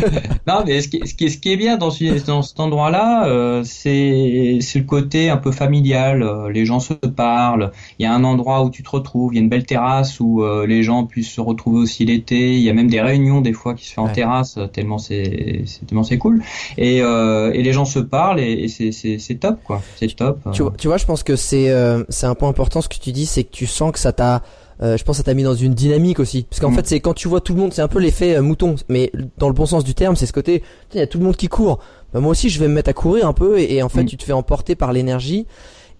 [0.48, 3.26] non, mais ce qui, ce qui, ce qui est bien dans, ce- dans cet endroit-là,
[3.28, 6.22] euh, c'est, le côté un peu familial.
[6.22, 7.70] euh, Les gens se parlent.
[7.98, 9.32] Il y a un endroit où tu te retrouves.
[9.34, 12.54] Il y a une belle terrasse où euh, les gens puissent se retrouver aussi l'été.
[12.54, 15.62] Il y a même des réunions des fois qui se fait en terrasse tellement c'est,
[15.66, 16.42] c'est tellement c'est cool.
[16.76, 19.82] Et, euh, et les gens se parlent et, et c'est, c'est, top quoi.
[19.98, 20.38] C'est top.
[20.52, 22.96] Tu vois, tu vois, je pense que c'est euh, c'est un point important ce que
[22.98, 24.42] tu dis, c'est que tu sens que ça t'a,
[24.82, 26.44] euh, je pense, que ça t'a mis dans une dynamique aussi.
[26.48, 26.74] Parce qu'en Mm.
[26.74, 29.12] fait, c'est quand tu vois tout le monde, c'est un peu l'effet euh, mouton, mais
[29.38, 30.62] dans le bon sens du terme, c'est ce côté,
[30.94, 31.78] il y a tout le monde qui court.
[32.12, 34.02] Bah, moi aussi, je vais me mettre à courir un peu, et, et en fait,
[34.04, 34.06] Mm.
[34.06, 35.46] tu te fais emporter par l'énergie.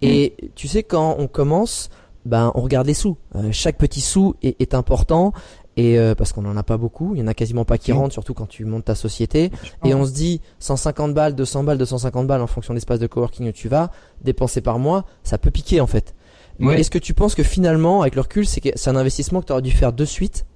[0.01, 1.91] Et tu sais, quand on commence,
[2.25, 3.17] ben, on regarde les sous.
[3.35, 5.33] Euh, chaque petit sou est, est important.
[5.79, 7.93] Et euh, parce qu'on en a pas beaucoup, il y en a quasiment pas qui
[7.93, 9.53] rentrent, surtout quand tu montes ta société.
[9.85, 13.07] Et on se dit 150 balles, 200 balles, 250 balles en fonction de l'espace de
[13.07, 16.17] coworking où tu vas, dépenser par mois, ça peut piquer en fait.
[16.61, 19.62] Est-ce que tu penses que finalement, avec le recul, c'est un investissement que tu aurais
[19.62, 20.47] dû faire de suite?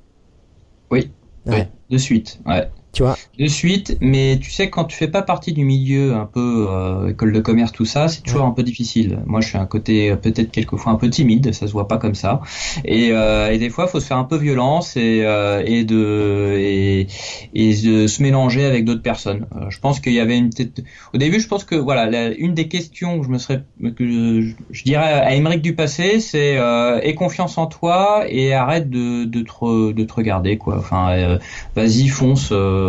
[0.90, 1.12] Oui.
[1.46, 1.68] Ouais.
[1.90, 2.40] Oui, de suite.
[2.44, 2.68] Ouais.
[2.92, 6.26] Tu vois de suite, mais tu sais quand tu fais pas partie du milieu un
[6.26, 8.46] peu euh, école de commerce tout ça, c'est toujours Ouais.
[8.46, 9.20] un peu difficile.
[9.26, 11.96] Moi, je suis un côté euh, peut-être quelquefois un peu timide, ça se voit pas
[11.96, 12.40] comme ça,
[12.84, 16.54] et, euh, et des fois, faut se faire un peu violence et euh, et de
[16.58, 17.06] et,
[17.54, 19.46] et de se mélanger avec d'autres personnes.
[19.56, 20.82] Euh, je pense qu'il y avait une petite...
[21.14, 23.64] au début, je pense que voilà, la- une des questions que je me serais
[23.96, 28.52] que je, je dirais à Émeric du passé, c'est euh, aie confiance en toi et
[28.52, 30.76] arrête de de te de te regarder quoi.
[30.78, 31.38] Enfin, euh,
[31.74, 32.50] vas-y fonce.
[32.52, 32.81] euh,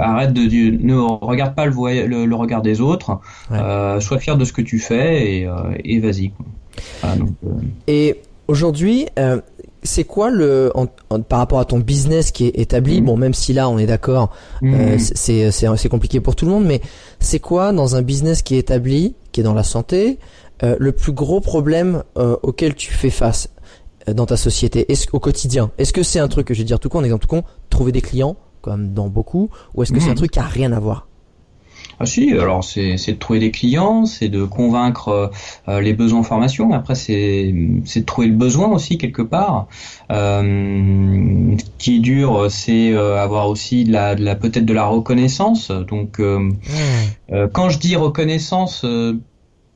[0.00, 0.42] arrête de
[0.84, 5.40] ne regarde pas le, le, regard des autres, sois fier de ce que tu fais
[5.40, 5.48] et,
[5.84, 6.32] et vas-y.
[7.86, 9.06] et aujourd'hui,
[9.86, 10.70] c'est quoi le
[11.28, 13.06] par rapport à ton business qui est établi mhm.
[13.06, 14.30] bon même si là on est d'accord
[14.62, 16.82] euh, c'est c'est compliqué pour tout le monde mais
[17.20, 20.18] c'est quoi dans un business qui est établi qui est dans la santé
[20.62, 23.48] euh, le plus gros problème euh, auquel tu fais face
[24.06, 24.90] dans ta société?
[24.90, 25.70] Est au quotidien?
[25.78, 27.42] Est-ce que c'est un truc que je vais dire tout con en exemple tout con
[27.68, 30.16] trouver des clients comme dans beaucoup ou est-ce que c'est un mhm.
[30.16, 31.06] truc qui a rien à voir?
[31.98, 35.30] Ah si, alors c'est de trouver des clients, c'est de convaincre
[35.68, 36.72] euh, les besoins en formation.
[36.72, 39.66] Après, c'est de trouver le besoin aussi quelque part.
[40.10, 40.42] Euh,
[41.56, 44.84] ce qui est dur, c'est euh, avoir aussi de la, de la peut-être de la
[44.84, 45.70] reconnaissance.
[45.70, 48.84] Donc, quand je dis reconnaissance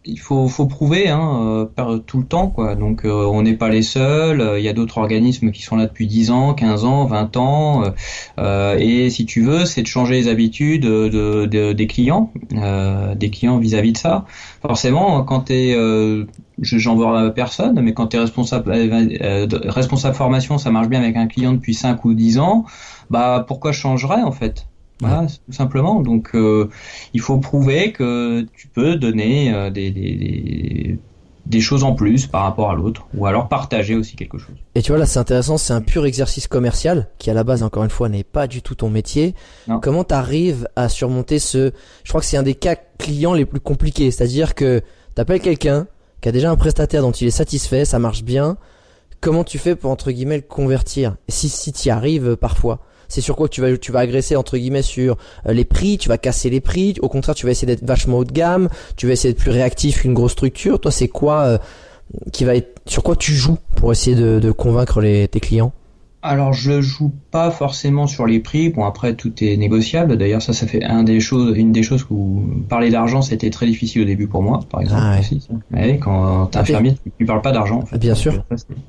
[0.06, 2.74] il faut, prouver hein, euh, tout le temps quoi.
[2.74, 4.54] Donc euh, on n'est pas les seuls.
[4.56, 7.84] Il y a d'autres organismes qui sont là depuis 10 ans, 15 ans, 20 ans.
[8.38, 13.30] Euh, et si tu veux, c'est de changer les habitudes de, de, des clients, des
[13.30, 14.24] clients vis-à-vis de ça.
[14.62, 16.26] Forcément, quand tu es
[16.62, 18.72] j'en vois personne, mais quand tu es responsable
[19.64, 22.64] responsable formation, ça marche bien avec un client depuis 5 ou 10 ans.
[23.10, 24.66] Bah pourquoi je changerais en fait?
[25.00, 26.00] Voilà, tout simplement.
[26.00, 26.68] Donc, euh,
[27.14, 30.98] il faut prouver que tu peux donner euh, des, des,
[31.46, 34.54] des, choses en plus par rapport à l'autre, ou alors partager aussi quelque chose.
[34.74, 37.62] Et tu vois, là, c'est intéressant, c'est un pur exercice commercial, qui à la base,
[37.62, 39.34] encore une fois, n'est pas du tout ton métier.
[39.80, 41.72] Comment tu arrives à surmonter ce...
[42.04, 44.82] Je crois que c'est un des cas clients les plus compliqués, c'est-à-dire que
[45.14, 45.86] tu appelles quelqu'un
[46.20, 48.58] qui a déjà un prestataire dont il est satisfait, ça marche bien.
[49.22, 52.80] Comment tu fais pour, entre guillemets, le convertir Si, si tu y arrives parfois?
[53.11, 56.09] C'est sur quoi tu vas tu vas agresser entre guillemets sur euh, les prix, tu
[56.09, 59.07] vas casser les prix, au contraire tu vas essayer d'être vachement haut de gamme, tu
[59.07, 60.81] vas essayer d'être plus réactif qu'une grosse structure.
[60.81, 61.59] Toi, c'est quoi euh,
[62.33, 65.73] qui va être sur quoi tu joues pour essayer de, de convaincre les, tes clients?
[66.22, 68.68] Alors je joue pas forcément sur les prix.
[68.68, 70.16] Bon après tout est négociable.
[70.18, 73.66] D'ailleurs ça ça fait un des choses, une des choses où parler d'argent c'était très
[73.66, 75.02] difficile au début pour moi par exemple.
[75.02, 75.20] Ah
[75.76, 75.98] ouais.
[75.98, 77.80] quand t'es infirmier tu, parles pas d'argent.
[77.80, 77.98] En fait.
[77.98, 78.44] Bien sûr.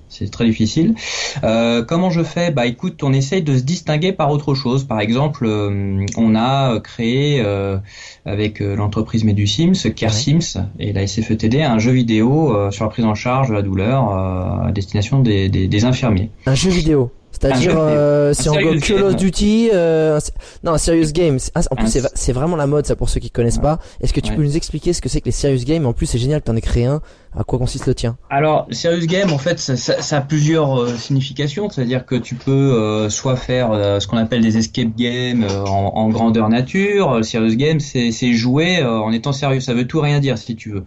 [0.10, 0.96] C'est très difficile.
[1.44, 2.52] Euh, comment je fais?
[2.52, 4.84] Bah écoute on essaye de se distinguer par autre chose.
[4.84, 7.78] Par exemple euh, on a créé euh,
[8.26, 12.90] avec euh, l'entreprise Medusims, Care Sims et la SFETD un jeu vidéo euh, sur la
[12.90, 16.30] prise en charge de la douleur à destination des, des, des infirmiers.
[16.46, 17.12] Un jeu vidéo
[17.42, 20.20] c'est-à-dire, euh, c'est en Call of Duty, euh,
[20.64, 21.40] non, Serious Games.
[21.56, 23.80] Ah, en plus, c'est vraiment la mode, ça, pour ceux qui connaissent pas.
[24.02, 25.86] Est-ce que tu peux nous expliquer ce que c'est que les Serious Games?
[25.88, 27.02] En plus, c'est génial que t'en aies créé un.
[27.36, 28.18] À quoi consiste le tien?
[28.30, 31.70] Alors, Serious Game, en fait, ça, ça, a plusieurs euh, significations.
[31.70, 35.94] C'est-à-dire que tu peux euh, soit faire euh, ce qu'on appelle des escape games en,
[35.96, 37.24] en, grandeur nature.
[37.24, 39.62] Serious Game, c'est jouer en étant sérieux.
[39.62, 40.84] Ça veut tout rien dire, si tu veux.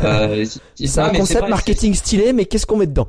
[0.74, 3.08] c'est un concept marketing stylé, mais qu'est-ce qu'on met dedans?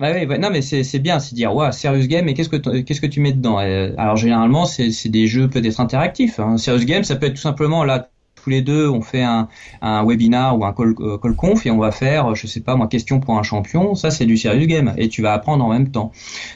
[0.00, 3.06] Ouais, non, mais c'est bien, c'est dire, ouais, Serious Game, mais qu'est-ce que qu'est-ce que
[3.06, 3.58] tu mets dedans?
[3.58, 6.40] Alors généralement, c'est des jeux peut-être interactifs.
[6.40, 6.56] Hein.
[6.56, 8.08] Serious Game, ça peut être tout simplement là,
[8.42, 9.48] tous les deux, on fait un,
[9.82, 12.74] un webinar ou un call, euh, call, conf et on va faire, je sais pas
[12.74, 13.94] moi, question pour un champion.
[13.94, 16.12] Ça, c'est du serious game et tu vas apprendre en même temps.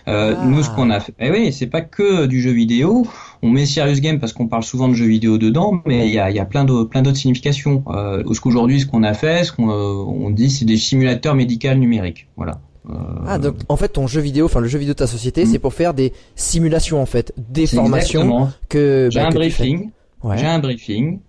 [0.09, 0.46] Euh, ah.
[0.46, 3.07] Nous, ce qu'on a fait, eh oui, c'est pas que du jeu vidéo.
[3.42, 6.18] On met serious game parce qu'on parle souvent de jeux vidéo dedans, mais il y
[6.18, 7.85] a, y a plein d'autres plein d'autres significations.
[7.88, 11.35] Euh, ce qu'aujourd'hui, ce qu'on a fait, ce qu'on euh, on dit, c'est des simulateurs
[11.35, 12.28] médicaux numériques.
[12.37, 12.61] Voilà.
[12.90, 12.92] Euh,
[13.27, 15.47] ah donc en fait ton jeu vidéo, enfin le jeu vidéo de ta société, hmm.
[15.47, 19.90] c'est pour faire des simulations en fait, des formations que j'ai bah, un, briefing,
[20.37, 21.20] j'ai un briefing.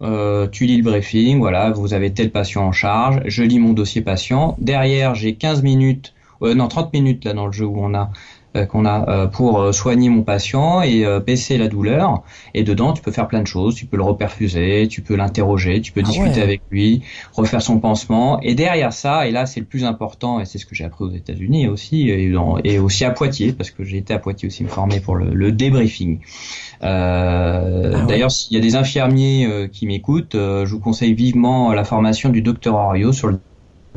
[0.00, 3.72] Euh, tu lis le briefing, voilà, vous avez tel patient en charge, je lis mon
[3.72, 4.56] dossier patient.
[4.60, 8.10] Derrière, j'ai 15 minutes, euh, non 30 minutes là dans le jeu où on a
[8.66, 12.22] qu'on a euh, pour euh, soigner mon patient et baisser la douleur.
[12.54, 13.74] Et dedans, tu peux faire plein de choses.
[13.74, 17.78] Tu peux le reperfuser, tu peux l'interroger, tu peux ah discuter avec lui, refaire son
[17.78, 18.40] pansement.
[18.40, 21.04] Et derrière ça, et là c'est le plus important, et c'est ce que j'ai appris
[21.04, 24.68] aux États-Unis aussi, et, aussi à Poitiers, parce que j'ai été à Poitiers aussi me
[24.68, 26.20] former pour le, débriefing.
[26.82, 31.84] Euh, ah D'ailleurs, s'il y a des infirmiers qui m'écoutent, je vous conseille vivement la
[31.84, 33.38] formation du docteur Ario sur le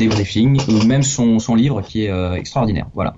[0.01, 2.87] débriefing ou même son, son livre qui est euh, extraordinaire.
[2.93, 3.15] Voilà.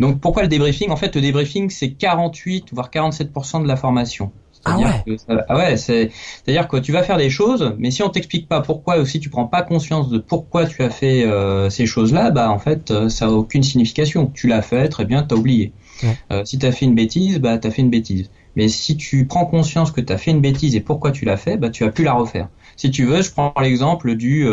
[0.00, 0.90] Donc pourquoi le débriefing?
[0.90, 4.30] En fait, le débriefing c'est 48 voire 47% de la formation.
[4.66, 5.16] Ah ouais.
[5.48, 6.10] ah ouais, c'est
[6.48, 9.06] à dire que tu vas faire des choses, mais si on t'explique pas pourquoi, ou
[9.06, 12.58] si tu prends pas conscience de pourquoi tu as fait euh, ces choses-là, bah en
[12.58, 14.26] fait euh, ça a aucune signification.
[14.26, 15.72] Tu l'as fait, très bien, t'as oublié.
[16.30, 18.30] Euh, si t'as fait une bêtise, bah t'as fait une bêtise.
[18.56, 21.56] Mais si tu prends conscience que t'as fait une bêtise et pourquoi tu l'as fait,
[21.56, 22.48] bah tu vas plus la refaire.
[22.76, 24.46] Si tu veux, je prends l'exemple du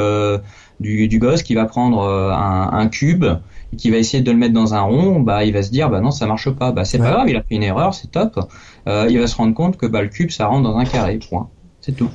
[0.79, 3.25] du, du, gosse qui va prendre euh, un, un, cube
[3.71, 5.89] et qui va essayer de le mettre dans un rond, bah il va se dire
[5.89, 8.11] bah non ça marche pas, bah c'est pas grave, il a fait une erreur, c'est
[8.11, 8.39] top.
[8.87, 11.19] Euh, il va se rendre compte que bah le cube ça rentre dans un carré,
[11.29, 12.09] point, c'est tout.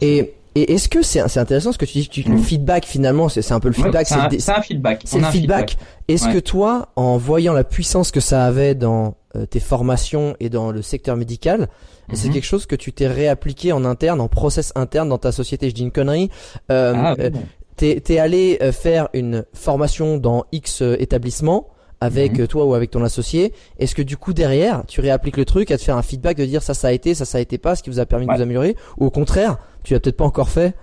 [0.00, 3.28] Et Et est-ce que c'est c'est intéressant ce que tu dis, tu, le feedback finalement,
[3.28, 4.06] c'est un peu le feedback.
[4.06, 5.02] c'est un, feedback.
[5.04, 5.76] C'est le feedback.
[6.08, 10.48] Est-ce que toi, en voyant la puissance que ça avait dans euh, tes formations et
[10.48, 11.68] dans le secteur médical,
[12.12, 12.34] c'est mhm.
[12.34, 15.70] quelque chose que tu t'es réappliqué en interne, en process interne dans ta société?
[15.70, 16.30] Je dis une connerie.
[16.70, 17.30] Euh, ah, euh,
[17.76, 22.46] T'es es allé euh, faire une formation dans X établissement avec mhm.
[22.46, 23.52] toi ou avec ton associé.
[23.78, 26.44] Est-ce que du coup derrière, tu réappliques le truc à te faire un feedback de
[26.44, 28.26] dire ça ça a été, ça ça a été pas, ce qui vous a permis
[28.26, 30.74] de vous améliorer, ou au contraire, tu as peut-être pas encore fait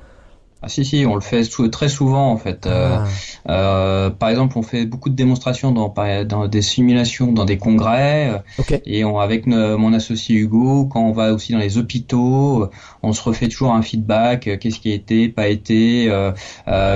[0.63, 2.67] ah si si, on le fait très souvent en fait.
[2.67, 3.52] Euh, ah.
[3.52, 5.91] euh, par exemple, on fait beaucoup de démonstrations dans,
[6.26, 8.30] dans des simulations, dans des congrès.
[8.60, 12.69] Euh, et on, avec mon associé Hugo, quand on va aussi dans les hôpitaux,
[13.02, 14.60] on se refait toujours un feedback.
[14.60, 16.32] Qu'est-ce qui a été, pas été, euh,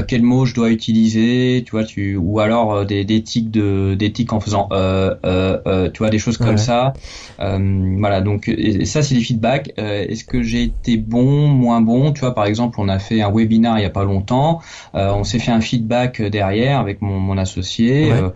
[0.08, 4.12] quel mot je dois utiliser, tu vois, tu ou alors des, des tics de des
[4.12, 6.94] tics en faisant tu vois des choses comme ça.
[7.40, 9.74] voilà, donc et ça c'est des feedbacks.
[9.78, 13.32] Est-ce que j'ai été bon, moins bon, tu vois, par exemple, on a fait un
[13.32, 14.62] webinaire il y a pas longtemps.
[14.96, 18.12] Euh, on s'est fait un feedback derrière avec mon, associé.
[18.12, 18.30] Euh,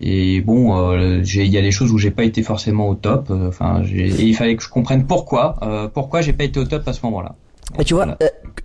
[0.00, 3.30] et bon, euh, il y a des choses où j'ai pas été forcément au top.
[3.30, 5.56] Enfin, et il fallait que je comprenne pourquoi,
[5.92, 7.34] pourquoi j'ai pas été au top à ce moment-là.
[7.78, 8.18] Et tu vois,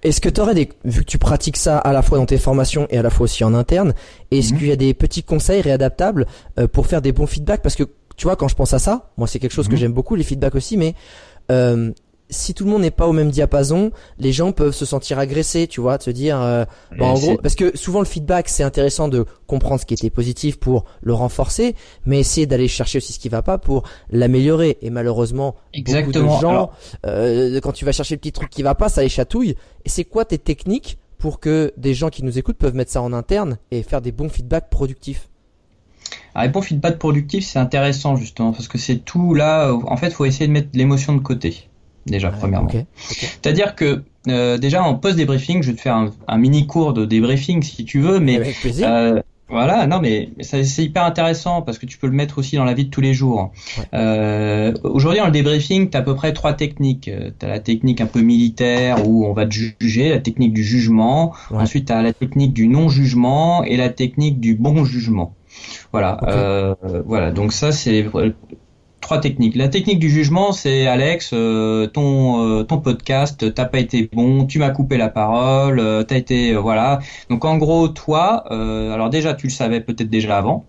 [0.04, 2.38] est-ce que tu aurais des, vu que tu pratiques ça à la fois dans tes
[2.38, 3.93] formations et à la fois aussi en interne,
[4.30, 4.60] est-ce mhm.
[4.60, 6.26] qu'il y a des petits conseils réadaptables
[6.74, 7.62] pour faire des bons feedbacks?
[7.62, 7.84] Parce que
[8.17, 9.80] tu vois, quand je pense à ça, moi c'est quelque chose que mhm.
[9.80, 10.93] j'aime beaucoup, les feedbacks aussi, mais
[11.52, 11.91] euh,
[12.30, 15.68] si tout le monde n'est pas au même diapason, les gens peuvent se sentir agressés,
[15.68, 16.65] tu vois, de se dire, euh,
[17.00, 20.60] en gros, parce que souvent le feedback c'est intéressant de comprendre ce qui était positif
[20.60, 24.78] pour le renforcer, mais essayer d'aller chercher aussi ce qui va pas pour l'améliorer.
[24.82, 26.26] Et malheureusement, Exactement.
[26.26, 26.72] beaucoup de gens,
[27.06, 29.56] euh, quand tu vas chercher le petit truc qui va pas, ça les chatouille.
[29.86, 33.02] Et c'est quoi tes techniques pour que des gens qui nous écoutent peuvent mettre ça
[33.02, 35.30] en interne et faire des bons feedbacks productifs?
[36.36, 39.74] Un bon feedback productif, c'est intéressant justement parce que c'est tout là.
[39.74, 41.68] En fait, faut essayer de mettre l'émotion de côté
[42.06, 42.70] déjà premièrement.
[42.98, 47.06] C'est-à-dire que euh, déjà en post débriefing, je vais te faire un, mini cours de
[47.06, 51.98] débriefing si tu veux, mais euh, voilà, non mais c'est hyper intéressant parce que tu
[51.98, 53.52] peux le mettre aussi dans la vie de tous les jours.
[53.94, 57.10] Euh, Aujourd'hui, dans le débriefing, tu as à peu près trois techniques.
[57.40, 60.64] Tu as la technique un peu militaire où on va te juger, la technique du
[60.64, 61.34] jugement.
[61.52, 65.34] Ensuite, tu as la technique du non-jugement et la technique du bon jugement.
[65.92, 67.32] Voilà, euh, voilà.
[67.32, 68.06] Donc ça, c'est
[69.17, 69.56] techniques.
[69.56, 74.45] La technique du jugement, c'est Alex, euh, ton euh, ton podcast, t'as pas été bon,
[74.45, 77.00] tu m'as coupé la parole, euh, t'as été voilà.
[77.30, 80.67] Donc en gros, toi, alors déjà tu le savais peut-être déjà avant,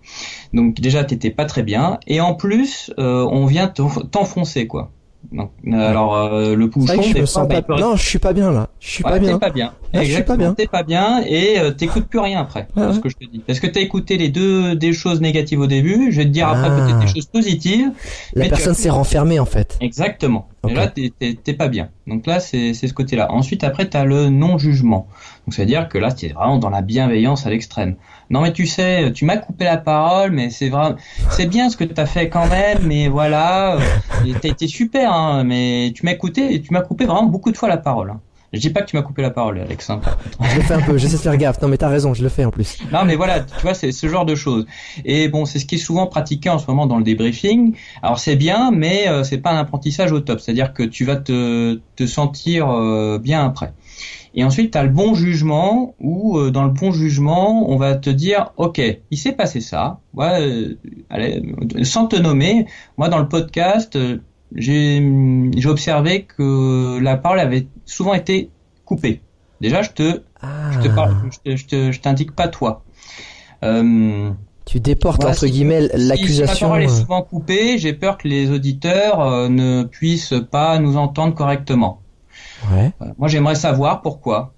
[0.54, 4.90] donc déjà t'étais pas très bien, et en plus on vient t'enfoncer quoi.
[5.32, 5.50] Non.
[5.72, 7.62] Alors euh, le bouchon, je me sens pas...
[7.78, 8.68] non, je suis pas bien là.
[8.80, 9.38] Je suis pas bien.
[9.38, 9.74] pas bien.
[9.94, 10.54] je suis pas bien.
[10.54, 12.66] T'es pas bien et euh, t'écoutes plus rien après.
[12.74, 13.40] ce que je te dis.
[13.46, 16.10] Parce que t'as écouté les deux des choses négatives au début.
[16.10, 17.14] Je vais te dire après peut-être des ah.
[17.14, 17.92] choses positives.
[18.34, 19.78] La personne s'est renfermée en fait.
[19.80, 20.48] Exactement.
[20.68, 21.88] Et là t'es pas bien.
[22.06, 23.32] Donc là c'est c'est ce côté-là.
[23.32, 25.06] Ensuite après t'as le non jugement.
[25.46, 27.96] Donc c'est à dire que là t'es vraiment dans la bienveillance à l'extrême
[28.30, 30.94] non mais tu sais, tu m'as coupé la parole, mais c'est vrai,
[31.30, 33.76] c'est bien ce que tu as fait quand même, mais voilà,
[34.40, 37.68] t'as été super, hein, mais tu m'as écouté, tu m'as coupé vraiment beaucoup de fois
[37.68, 38.10] la parole.
[38.10, 38.20] Hein.
[38.52, 39.90] Je dis pas que tu m'as coupé la parole, Alex.
[39.90, 40.00] Hein,
[40.40, 41.62] je le fais un peu, j'essaie de faire gaffe.
[41.62, 42.78] Non, mais t'as raison, je le fais en plus.
[42.92, 44.66] Non, mais voilà, tu vois, c'est ce genre de choses.
[45.04, 47.76] Et bon, c'est ce qui est souvent pratiqué en ce moment dans le débriefing.
[48.02, 50.40] Alors c'est bien, mais euh, c'est pas un apprentissage au top.
[50.40, 53.72] C'est-à-dire que tu vas te, te sentir euh, bien après.
[54.34, 57.94] Et ensuite, tu as le bon jugement, où euh, dans le bon jugement, on va
[57.96, 60.00] te dire, OK, il s'est passé ça.
[60.14, 61.42] Ouais, euh, allez,
[61.82, 64.18] sans te nommer, moi dans le podcast, euh,
[64.54, 65.00] j'ai
[65.66, 68.50] observé que la parole avait souvent été
[68.84, 69.20] coupée.
[69.60, 72.82] Déjà, je te, je te parle, je te, je t'indique pas toi.
[73.62, 74.30] Euh,
[74.64, 76.54] tu déportes entre guillemets l'accusation.
[76.54, 80.96] Si la parole est souvent coupée, j'ai peur que les auditeurs ne puissent pas nous
[80.96, 82.00] entendre correctement.
[82.70, 82.92] Ouais.
[83.18, 84.52] Moi, j'aimerais savoir pourquoi.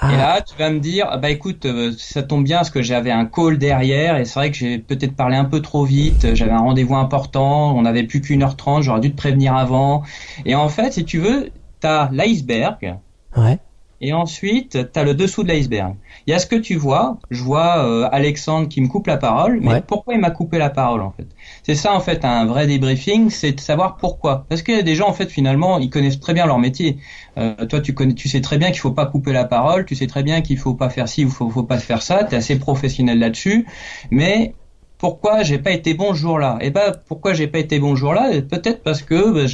[0.00, 0.12] Ah.
[0.12, 2.80] Et là, tu vas me dire, ah bah écoute, euh, ça tombe bien parce que
[2.80, 6.34] j'avais un call derrière et c'est vrai que j'ai peut-être parlé un peu trop vite.
[6.34, 10.02] J'avais un rendez-vous important, on n'avait plus qu'une heure trente, j'aurais dû te prévenir avant.
[10.46, 12.98] Et en fait, si tu veux, t'as l'iceberg.
[13.36, 13.58] Ouais.
[14.02, 15.94] Et ensuite, tu as le dessous de l'iceberg.
[16.26, 17.18] Il y a ce que tu vois.
[17.30, 19.60] Je vois euh, Alexandre qui me coupe la parole.
[19.60, 21.26] Mais pourquoi il m'a coupé la parole en fait?
[21.64, 24.46] C'est ça en fait un vrai débriefing, c'est de savoir pourquoi.
[24.48, 26.96] Parce qu'il y a des gens en fait finalement, ils connaissent très bien leur métier.
[27.36, 29.84] Euh, toi, tu connais, tu sais très bien qu'il faut pas couper la parole.
[29.84, 32.24] Tu sais très bien qu'il faut pas faire ci ou faut, faut pas faire ça.
[32.24, 33.66] Tu es assez professionnel là-dessus.
[34.10, 34.54] Mais
[35.00, 37.96] pourquoi j'ai pas été bon ce jour-là Et eh ben pourquoi j'ai pas été bon
[37.96, 39.46] ce jour-là Peut-être parce que bah,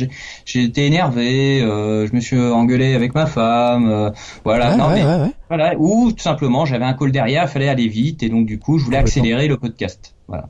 [0.45, 4.11] j'ai été énervé, euh, je me suis engueulé avec ma femme, euh,
[4.45, 4.77] voilà.
[4.77, 5.05] non, mais,
[5.49, 5.75] voilà.
[5.79, 8.85] Ou tout simplement j'avais un call derrière, fallait aller vite et donc du coup je
[8.85, 10.17] voulais accélérer le podcast.
[10.27, 10.49] Voilà.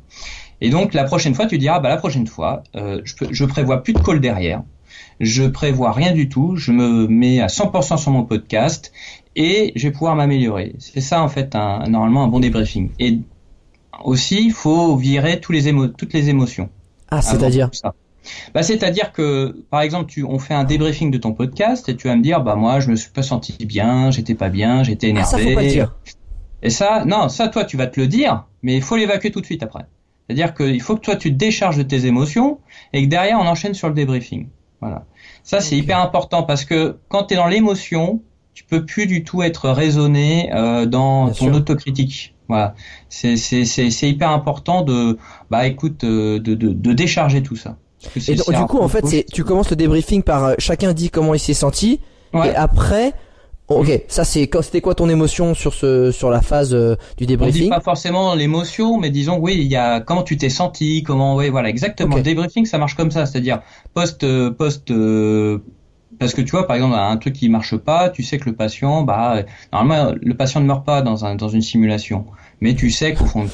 [0.63, 3.83] Et donc la prochaine fois tu diras bah la prochaine fois euh, je, je prévois
[3.83, 4.63] plus de call derrière.
[5.21, 8.93] je prévois rien du tout, je me mets à 100% sur mon podcast
[9.35, 10.75] et je vais pouvoir m'améliorer.
[10.79, 12.89] C'est ça en fait un, normalement un bon débriefing.
[12.99, 13.19] Et
[14.05, 16.69] aussi, il faut virer tous les émo toutes les émotions.
[17.11, 17.71] Ah, c'est-à-dire
[18.55, 22.09] bah, c'est-à-dire que, par exemple, tu, on fait un débriefing de ton podcast et tu
[22.09, 25.09] vas me dire, bah moi, je me suis pas senti bien, j'étais pas bien, j'étais
[25.09, 25.29] énervé.
[25.33, 25.95] Ah, ça faut pas dire.
[26.63, 29.41] Et ça, non, ça, toi, tu vas te le dire, mais il faut l'évacuer tout
[29.41, 29.87] de suite après.
[30.27, 32.59] C'est-à-dire qu'il faut que toi, tu te décharges de tes émotions
[32.93, 34.49] et que derrière, on enchaîne sur le débriefing.
[34.81, 35.05] Voilà.
[35.45, 38.23] Ça, c'est hyper important parce que quand tu es dans l'émotion,
[38.53, 42.35] tu peux plus du tout être raisonné euh, dans ton autocritique.
[42.49, 42.75] Voilà,
[43.09, 43.35] c'est
[44.03, 45.19] hyper important de
[45.51, 47.77] bah écoute euh, de, de, de décharger tout ça.
[48.29, 51.35] Et du coup en fait c'est tu commences le débriefing par euh, chacun dit comment
[51.35, 52.01] il s'est senti.
[52.35, 53.15] Et après
[53.69, 57.63] Ok, ça c'est c'était quoi ton émotion sur ce sur la phase euh, du débriefing
[57.63, 61.03] On dit pas forcément l'émotion, mais disons oui, il y a comment tu t'es senti,
[61.03, 62.15] comment oui voilà exactement.
[62.15, 64.93] Le débriefing ça marche comme ça, c'est-à-dire post post
[66.19, 68.57] parce que tu vois, par exemple, un truc qui marche pas, tu sais que le
[68.57, 69.43] patient, bah,
[69.73, 72.27] normalement, le patient ne meurt pas dans, un, dans une simulation,
[72.61, 73.47] mais tu sais qu'au fond,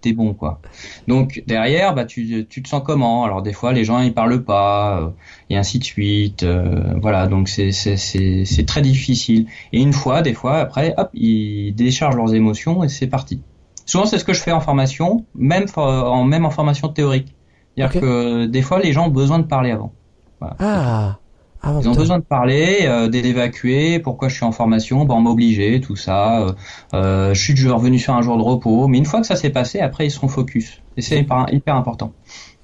[0.00, 0.60] t'es bon, quoi.
[1.08, 3.24] Donc derrière, bah, tu, tu te sens comment?
[3.24, 5.10] Alors des fois, les gens ils parlent pas, euh,
[5.50, 6.42] et ainsi de suite.
[6.42, 9.46] Euh, voilà, donc c'est c'est c'est très difficile.
[9.72, 13.42] Et une fois, des fois, après, hop, ils déchargent leurs émotions et c'est parti.
[13.84, 17.34] Souvent, c'est ce que je fais en formation, même en même en formation théorique.
[17.76, 19.92] C'est-à-dire que des fois, les gens ont besoin de parler avant.
[20.40, 20.56] Voilà.
[20.58, 21.18] Ah.
[21.62, 23.98] Ah, Ils ont besoin de parler, euh, d'évacuer.
[23.98, 26.40] Pourquoi je suis en formation Bon, m'obliger, tout ça.
[26.40, 26.52] Euh,
[26.94, 28.86] euh, je suis revenu sur un jour de repos.
[28.88, 30.80] Mais une fois que ça s'est passé, après ils seront focus.
[30.96, 32.12] Et c'est hyper, hyper, important.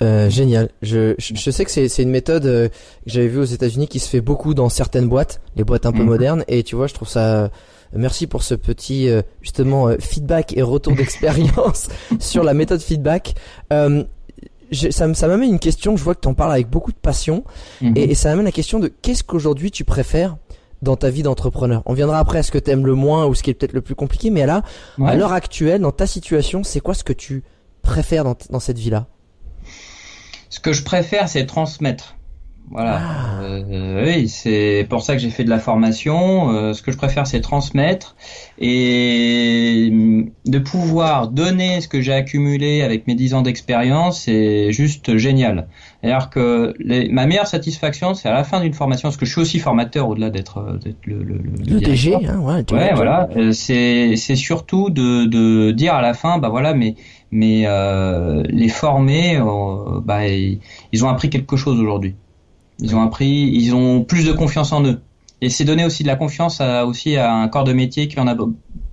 [0.01, 0.71] Euh, génial.
[0.83, 2.75] Je, je, sais que c'est une méthode euh, que
[3.07, 6.03] j'avais vue aux États-Unis qui se fait beaucoup dans certaines boîtes, les boîtes un peu
[6.03, 6.09] mhm.
[6.09, 6.45] modernes.
[6.49, 7.51] Et tu vois, je trouve ça.
[7.95, 9.11] Merci pour ce petit
[9.43, 11.89] justement feedback et retour d'expérience
[12.21, 13.35] sur la méthode feedback.
[14.73, 16.97] Euh, ça, ça m'amène une question, je vois que tu en parles avec beaucoup de
[16.97, 17.45] passion,
[17.81, 17.97] mhm.
[17.97, 20.37] et, ça m'amène la question de qu'est-ce qu'aujourd'hui tu préfères
[20.83, 21.83] dans ta vie d'entrepreneur?
[21.87, 23.73] On viendra après à ce que tu aimes le moins ou ce qui est peut-être
[23.73, 24.63] le plus compliqué, mais là,
[25.05, 27.45] à l'heure actuelle, dans ta situation, c'est quoi ce que tu
[27.83, 29.07] préfères dans, dans cette vie-là?
[30.49, 32.17] Ce que je préfère, c'est transmettre.
[32.71, 33.01] Voilà.
[33.03, 33.43] Ah.
[33.43, 36.51] Euh, oui, c'est pour ça que j'ai fait de la formation.
[36.51, 38.17] Euh, ce que je préfère, c'est transmettre
[38.59, 39.91] et
[40.47, 44.23] de pouvoir donner ce que j'ai accumulé avec mes dix ans d'expérience.
[44.23, 45.69] C'est juste génial.
[46.03, 46.75] Alors que
[47.11, 50.09] ma meilleure satisfaction, c'est à la fin d'une formation, parce que je suis aussi formateur
[50.09, 52.15] au-delà d'être euh, le, le, le, DG.
[52.15, 53.29] Hein, ouais, ouais voilà.
[53.53, 56.95] C'est c'est surtout de, de dire à la fin, bah voilà, mais
[57.31, 59.39] mais euh, les formés,
[60.05, 62.15] bah ils ont appris quelque chose aujourd'hui.
[62.83, 65.01] Ils ont appris, ils ont plus de confiance en eux.
[65.41, 68.21] Et c'est donner aussi de la confiance à, aussi à un corps de métier qui
[68.21, 68.37] en a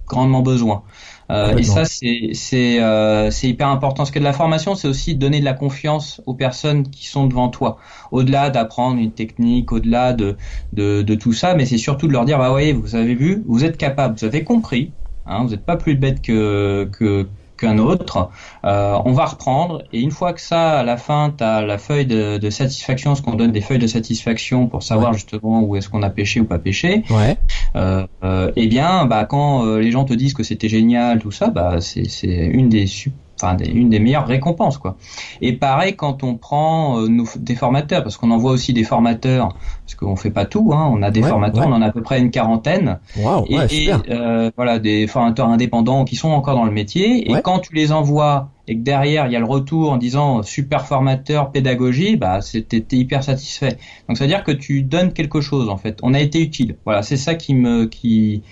[0.08, 0.84] grandement besoin.
[1.32, 3.98] Euh, et ça, c'est c'est euh, hyper important.
[3.98, 7.28] Parce que de la formation, c'est aussi donner de la confiance aux personnes qui sont
[7.28, 7.78] devant toi.
[8.12, 10.38] Au-delà d'apprendre une technique, au-delà de,
[10.74, 13.44] de, de tout ça, mais c'est surtout de leur dire, bah voyez, vous avez vu,
[13.48, 14.92] vous êtes capable, vous avez compris.
[15.28, 17.28] Hein, vous n'êtes pas plus bête que, que
[17.60, 18.30] qu'un autre.
[18.66, 21.78] Euh, on va reprendre et une fois que ça, à la fin, tu as la
[21.78, 25.76] feuille de, de satisfaction, ce qu'on donne des feuilles de satisfaction pour savoir justement où
[25.76, 27.04] est-ce qu'on a pêché ou pas pêché.
[27.10, 27.38] Ouais.
[27.76, 31.50] Euh, euh, eh bien, bah quand les gens te disent que c'était génial, tout ça,
[31.50, 34.98] bah c'est une des super enfin une des meilleures récompenses quoi.
[35.42, 39.96] Et pareil quand on prend euh, des formateurs, parce qu'on envoie aussi des formateurs, parce
[39.96, 42.20] qu'on fait pas tout, hein, on a des formateurs, on en a à peu près
[42.20, 43.00] une quarantaine,
[43.48, 47.74] et, euh, voilà des formateurs indépendants qui sont encore dans le métier, et quand tu
[47.74, 52.16] les envoies et que derrière il y a le retour en disant super formateur pédagogie,
[52.16, 53.78] bah c'était hyper satisfait.
[54.08, 55.98] Donc c'est à dire que tu donnes quelque chose en fait.
[56.04, 56.76] On a été utile.
[56.86, 58.44] Voilà, c'est ça qui me qui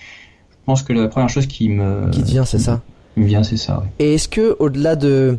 [0.49, 2.81] je pense que la première chose qui me qui te vient, c'est ça
[3.25, 3.83] bien, c'est ça.
[3.99, 5.37] Et est-ce que au-delà de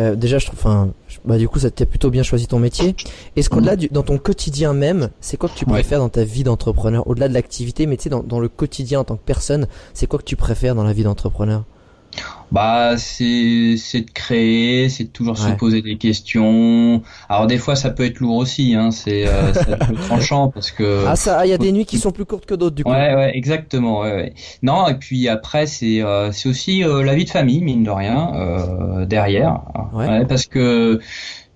[0.00, 0.90] euh, déjà, je trouve, enfin,
[1.24, 2.96] bah du coup, ça t'a plutôt bien choisi ton métier.
[3.36, 6.42] Est-ce qu'au-delà du, dans ton quotidien même, c'est quoi que tu préfères dans ta vie
[6.42, 9.68] d'entrepreneur, au-delà de l'activité, mais tu sais, dans, dans le quotidien en tant que personne,
[9.92, 11.64] c'est quoi que tu préfères dans la vie d'entrepreneur?
[12.54, 17.02] Bah, c'est c'est de créer, c'est de toujours se poser des questions.
[17.28, 18.92] Alors des fois, ça peut être lourd aussi, hein.
[18.92, 19.52] C'est euh,
[20.06, 21.04] tranchant parce que.
[21.06, 22.90] Ah ça, il y a des nuits qui sont plus courtes que d'autres du coup.
[22.90, 24.02] Ouais, ouais, exactement.
[24.02, 27.82] Ouais, Non, et puis après, c'est euh, c'est aussi euh, la vie de famille, mine
[27.82, 29.62] de rien, euh, derrière.
[29.92, 30.24] Ouais.
[30.24, 31.00] parce que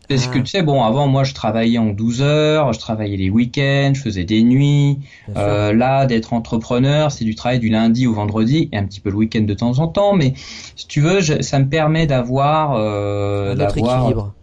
[0.09, 3.31] parce que tu sais, bon, avant moi je travaillais en 12 heures, je travaillais les
[3.31, 4.99] week-ends, je faisais des nuits.
[5.37, 9.11] Euh, là, d'être entrepreneur, c'est du travail du lundi au vendredi et un petit peu
[9.11, 10.15] le week-end de temps en temps.
[10.15, 10.33] Mais
[10.77, 14.35] si tu veux, ça me permet d'avoir euh, d'avoir équilibre.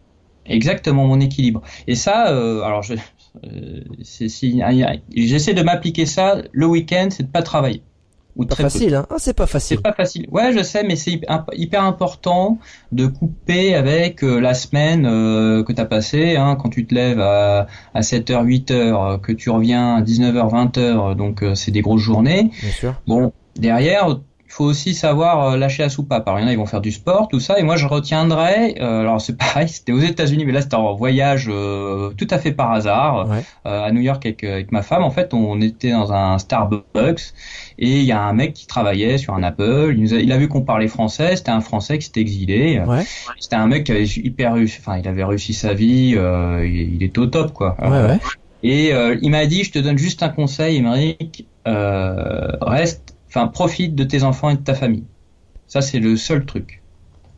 [0.45, 1.61] Exactement mon équilibre.
[1.88, 2.93] Et ça, euh, alors je,
[3.43, 7.82] euh, j'essaie de m'appliquer ça le week-end, c'est de pas travailler.
[8.36, 9.05] Ou très facile, hein.
[9.09, 9.77] Ah, c'est pas facile.
[9.77, 10.27] C'est pas facile.
[10.31, 11.21] Ouais, je sais, mais c'est
[11.53, 12.59] hyper important
[12.91, 17.21] de couper avec euh, la semaine euh, que t'as passée, hein, quand tu te lèves
[17.21, 22.01] à, à 7h, 8h, que tu reviens à 19h, 20h, donc euh, c'est des grosses
[22.01, 22.51] journées.
[22.61, 22.95] Bien sûr.
[23.07, 24.07] Bon, derrière,
[24.55, 26.25] faut aussi savoir euh, lâcher la soupape.
[26.27, 27.88] Alors il y en a, ils vont faire du sport, tout ça, et moi je
[27.88, 28.75] retiendrai.
[28.79, 32.39] Euh, alors c'est pareil, c'était aux États-Unis, mais là c'était en voyage euh, tout à
[32.39, 33.27] fait par hasard
[33.65, 35.03] à New York avec, avec, ma femme.
[35.03, 37.33] En fait, on était dans un Starbucks
[37.78, 39.95] et il y a un mec qui travaillait sur un Apple.
[39.97, 41.36] Il, a, il a vu qu'on parlait français.
[41.36, 42.82] C'était un Français qui s'était exilé.
[43.39, 44.78] C'était un mec qui avait hyper réussi.
[44.80, 46.15] Enfin, il avait réussi sa vie.
[46.15, 47.76] il, il, était au top, quoi.
[48.63, 51.47] Et il m'a dit, je te donne juste un conseil, Émeric.
[51.65, 55.03] reste Enfin, profite de tes enfants et de ta famille.
[55.67, 56.82] Ça, c'est le seul truc.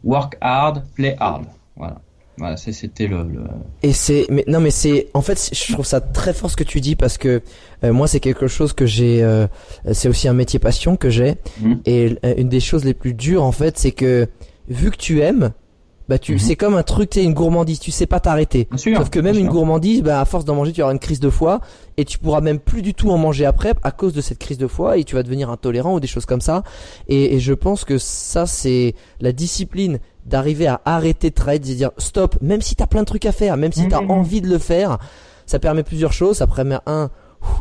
[0.03, 1.45] Work hard, play hard.
[1.75, 2.01] Voilà.
[2.37, 3.41] Voilà, c'était le, le,
[3.81, 6.63] Et c'est, mais non, mais c'est, en fait, je trouve ça très fort ce que
[6.63, 7.41] tu dis parce que
[7.83, 9.47] euh, moi, c'est quelque chose que j'ai, euh,
[9.91, 11.35] c'est aussi un métier passion que j'ai.
[11.59, 11.73] Mmh.
[11.85, 14.27] Et euh, une des choses les plus dures, en fait, c'est que
[14.67, 15.51] vu que tu aimes,
[16.09, 16.39] bah tu, mhm.
[16.39, 18.67] c'est comme un truc, tu une gourmandise, tu sais pas t'arrêter.
[18.75, 21.29] Sauf que même une gourmandise, bah à force d'en manger, tu auras une crise de
[21.29, 21.59] foie
[21.97, 24.57] et tu pourras même plus du tout en manger après à cause de cette crise
[24.57, 26.63] de foie et tu vas devenir intolérant ou des choses comme ça.
[27.09, 31.65] Et, et je pense que ça, c'est la discipline d'arriver à arrêter de travailler, de
[31.65, 34.11] dire stop, même si t'as plein de trucs à faire, même si t'as mhm.
[34.11, 34.97] envie de le faire,
[35.45, 36.37] ça permet plusieurs choses.
[36.37, 37.09] Ça permet un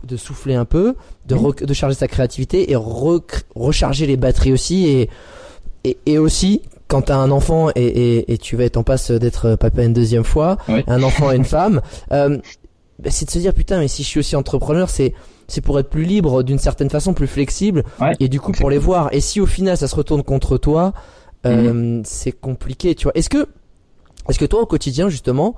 [0.05, 0.95] de souffler un peu,
[1.27, 5.11] de, de charger sa créativité et recharger les batteries aussi et
[5.87, 9.11] et, et aussi quand t'as un enfant et, et, et, tu vas être en passe
[9.11, 11.80] d'être papa une deuxième fois, un enfant et une femme,
[12.12, 12.39] euh,
[12.99, 15.12] bah, c'est de se dire putain mais si je suis aussi entrepreneur c'est
[15.49, 17.84] c'est pour être plus libre d'une certaine façon, plus flexible
[18.18, 19.09] et du coup pour les voir.
[19.12, 20.93] Et si au final ça se retourne contre toi,
[21.47, 22.03] euh, mhm.
[22.05, 23.12] c'est compliqué, tu vois.
[23.14, 23.47] Est-ce que
[24.28, 25.55] est-ce que toi au quotidien justement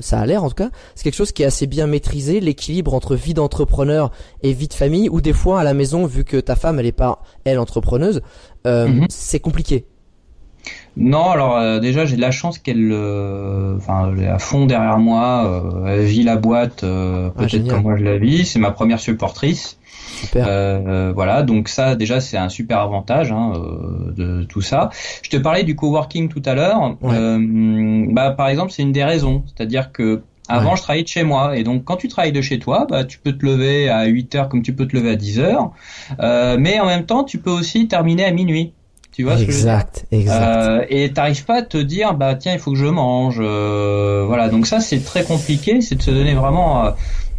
[0.00, 2.94] ça a l'air en tout cas, c'est quelque chose qui est assez bien maîtrisé, l'équilibre
[2.94, 4.10] entre vie d'entrepreneur
[4.42, 6.86] et vie de famille, ou des fois à la maison, vu que ta femme elle
[6.86, 8.22] est pas elle entrepreneuse,
[8.66, 9.06] euh, mhm.
[9.10, 9.86] c'est compliqué?
[10.96, 14.66] Non, alors euh, déjà j'ai de la chance qu'elle, euh, enfin, elle est à fond
[14.66, 15.44] derrière moi.
[15.46, 18.46] Euh, elle vit la boîte ah, peut-être comme moi je la vis.
[18.46, 19.78] C'est ma première supportrice.
[20.08, 21.12] Super.
[21.14, 23.52] voilà, donc ça déjà c'est un super avantage hein,
[24.16, 24.88] de tout ça.
[25.22, 26.96] Je te parlais du coworking tout à l'heure.
[27.02, 31.56] bah par exemple c'est une des raisons, c'est-à-dire que avant, je travaillais de chez moi.
[31.56, 34.34] Et donc, quand tu travailles de chez toi, bah, tu peux te lever à 8
[34.36, 35.72] heures comme tu peux te lever à 10 heures.
[36.20, 38.72] Euh, mais en même temps, tu peux aussi terminer à minuit.
[39.16, 40.20] Tu vois exact, ce que je veux dire?
[40.20, 40.58] Exact.
[40.58, 43.38] Euh, et t'arrives pas à te dire bah tiens il faut que je mange.
[43.40, 46.90] Euh, voilà donc ça c'est très compliqué, c'est de se donner vraiment euh,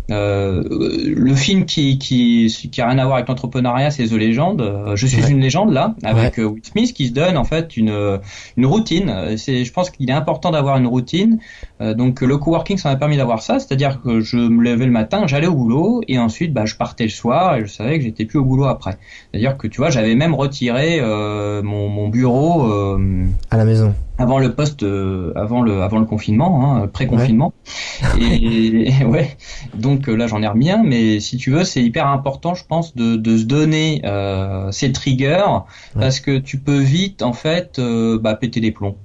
[0.09, 0.63] euh,
[1.05, 4.61] le film qui, qui, qui a rien à voir avec l'entrepreneuriat, c'est The Legend.
[4.61, 7.75] Euh, je suis une légende là, avec euh, Will Smith qui se donne en fait
[7.75, 8.19] une,
[8.55, 9.38] une routine.
[9.38, 11.39] C'est, je pense qu'il est important d'avoir une routine.
[11.80, 15.28] Donc le coworking, ça m'a permis d'avoir ça, c'est-à-dire que je me levais le matin,
[15.28, 18.25] j'allais au boulot et ensuite bah, je partais le soir et je savais que j'étais
[18.25, 18.97] plus au boulot après.
[19.32, 22.65] C'est-à-dire que tu vois, j'avais même retiré mon, mon bureau
[23.51, 23.93] à la maison.
[24.17, 27.53] avant le poste, euh, avant le, avant le confinement, hein, pré-confinement.
[28.19, 29.38] Et, ouais,
[29.75, 32.65] donc euh, là j'en ai remis un, mais si tu veux, c'est hyper important, je
[32.65, 35.45] pense, de, de se donner euh, ces triggers
[35.93, 38.97] parce que tu peux vite en fait euh, bah, péter les plombs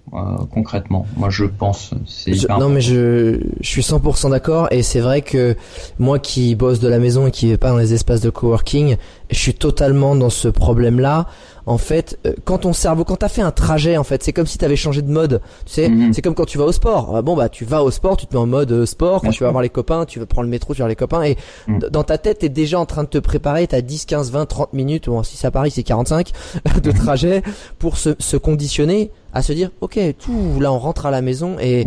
[0.50, 1.06] concrètement.
[1.16, 1.94] Moi je pense.
[2.06, 5.56] C'est non mais je, je suis 100% d'accord et c'est vrai que
[5.98, 8.96] moi qui bosse de la maison et qui vais pas dans les espaces de coworking,
[9.32, 11.26] je suis totalement dans ce problème là
[11.66, 14.46] en fait, euh, quand ton cerveau, quand t'as fait un trajet, en fait, c'est comme
[14.46, 15.40] si t'avais changé de mode.
[15.64, 16.12] Tu sais, mhm.
[16.12, 17.14] c'est comme quand tu vas au sport.
[17.16, 19.22] Ah, bon bah, tu vas au sport, tu te mets en mode euh, sport.
[19.22, 20.96] Quand tu vas voir les copains, tu vas prendre le métro, tu vas voir les
[20.96, 21.22] copains.
[21.22, 21.36] Et
[21.68, 21.80] mhm.
[21.90, 23.66] dans ta tête, t'es déjà en train de te préparer.
[23.66, 25.06] T'as 10, 15, 20, 30 minutes.
[25.06, 26.32] Bon, si ça Paris, c'est 45
[26.82, 26.96] de mhm.
[26.96, 27.42] trajet
[27.78, 31.56] pour se, se conditionner à se dire, ok, tout, là, on rentre à la maison
[31.60, 31.86] et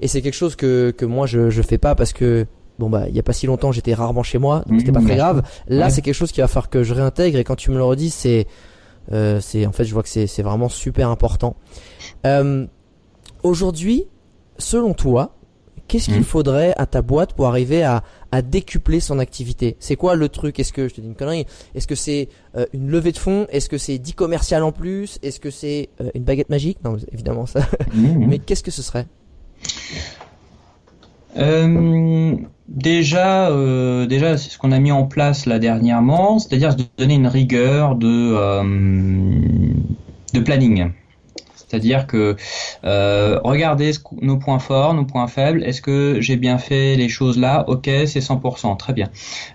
[0.00, 2.46] et c'est quelque chose que que moi je je fais pas parce que
[2.78, 5.02] bon bah il y a pas si longtemps j'étais rarement chez moi donc c'était pas
[5.02, 5.42] très grave.
[5.68, 7.84] là c'est quelque chose qui va faire que je réintègre et quand tu me le
[7.84, 8.46] redis c'est
[9.12, 11.56] euh, c'est en fait, je vois que c'est vraiment super important.
[12.24, 12.66] Euh,
[13.44, 14.06] Aujourd'hui,
[14.56, 15.36] selon toi,
[15.86, 16.24] qu'est-ce qu'il hmm.
[16.24, 18.02] faudrait à ta boîte pour arriver à,
[18.32, 19.76] à décupler son activité?
[19.80, 20.58] C'est quoi le truc?
[20.58, 21.44] Est-ce que je te dis une connerie
[21.74, 23.46] Est-ce que c'est euh, une levée de fonds?
[23.50, 25.18] Est-ce que c'est 10 commercial en plus?
[25.22, 26.78] Est-ce que c'est euh, une baguette magique?
[26.82, 27.60] Non, évidemment ça.
[27.92, 28.24] Hmm.
[28.28, 29.06] Mais qu'est-ce que ce serait?
[31.36, 32.36] Euh,
[32.68, 37.14] déjà, euh, déjà, c'est ce qu'on a mis en place là dernièrement, c'est-à-dire de donner
[37.14, 38.62] une rigueur de euh,
[40.32, 40.90] de planning.
[41.74, 42.36] C'est-à-dire que
[42.84, 43.90] euh, regardez
[44.22, 45.64] nos points forts, nos points faibles.
[45.64, 47.64] Est-ce que j'ai bien fait les choses là?
[47.66, 49.08] Ok, c'est 100%, très bien.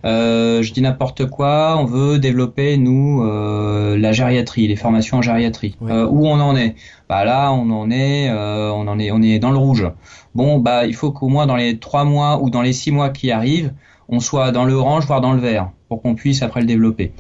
[0.04, 1.78] Euh, je dis n'importe quoi.
[1.80, 5.78] On veut développer nous euh, la gériatrie, les formations en gériatrie.
[5.80, 6.76] Où on en est?
[7.08, 9.90] Bah là, on en est, on en est, on est dans le rouge.
[10.36, 13.12] Bon, bah il faut qu'au moins dans les trois mois ou dans les six mois
[13.12, 13.72] qui arrivent,
[14.10, 15.70] on soit dans le orange, voire dans le vert.
[15.90, 17.12] Pour qu'on puisse après le développer.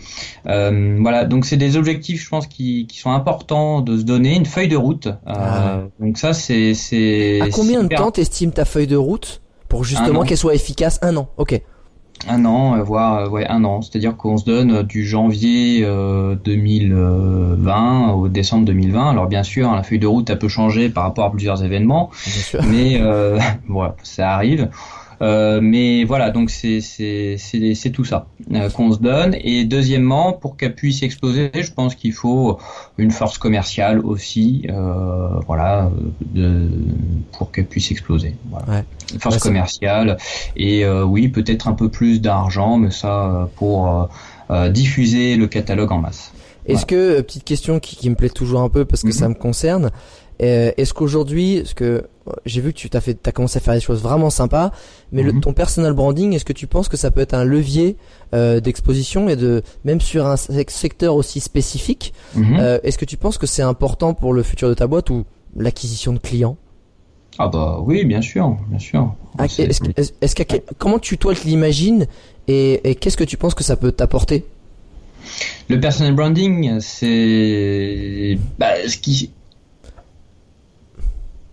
[0.47, 4.35] Euh, voilà, donc c'est des objectifs, je pense, qui, qui, sont importants de se donner,
[4.35, 5.07] une feuille de route.
[5.07, 7.41] Euh, ah donc ça, c'est c'est.
[7.41, 10.99] À combien de temps t'estimes ta feuille de route pour justement qu'elle soit efficace?
[11.01, 11.59] Un an, ok.
[12.27, 13.81] Un an, euh, voire ouais un an.
[13.81, 19.09] C'est-à-dire qu'on se donne du janvier 2020 au décembre 2020.
[19.09, 22.11] Alors bien sûr, la feuille de route a peut changer par rapport à plusieurs événements,
[22.67, 23.01] mais
[23.67, 24.69] voilà, ça arrive.
[25.21, 29.35] Euh, mais voilà, donc c'est c'est tout ça euh, qu'on se donne.
[29.41, 32.57] Et deuxièmement, pour qu'elle puisse exploser, je pense qu'il faut
[32.97, 35.91] une force commerciale aussi, euh, voilà,
[36.21, 36.69] de,
[37.33, 38.35] pour qu'elle puisse exploser.
[38.49, 38.83] Voilà.
[39.13, 40.17] Une force commerciale
[40.55, 44.09] et oui, peut-être un peu plus d'argent, mais ça pour
[44.69, 46.31] diffuser le catalogue en masse.
[46.65, 49.13] Est-ce que petite question qui, qui, me plaît toujours un peu parce que mhm.
[49.13, 49.91] ça me concerne,
[50.41, 52.05] euh, est-ce qu'aujourd'hui, ce que
[52.45, 54.71] j'ai vu que tu t'as fait, as commencé à faire des choses vraiment sympas,
[55.11, 55.41] mais le, mhm.
[55.41, 57.97] ton personal branding, est-ce que tu penses que ça peut être un levier
[58.33, 62.57] euh, d'exposition et de même sur un secteur aussi spécifique mhm.
[62.59, 65.25] euh, Est-ce que tu penses que c'est important pour le futur de ta boîte ou
[65.55, 66.57] l'acquisition de clients?
[67.37, 69.13] Ah bah oui, bien sûr, bien sûr.
[69.37, 70.43] Ah, est-ce,
[70.77, 72.05] comment tu toi l'imagines
[72.47, 74.45] et, et qu'est-ce que tu penses que ça peut t'apporter?
[75.69, 79.31] Le personal branding, c'est bah, ce qui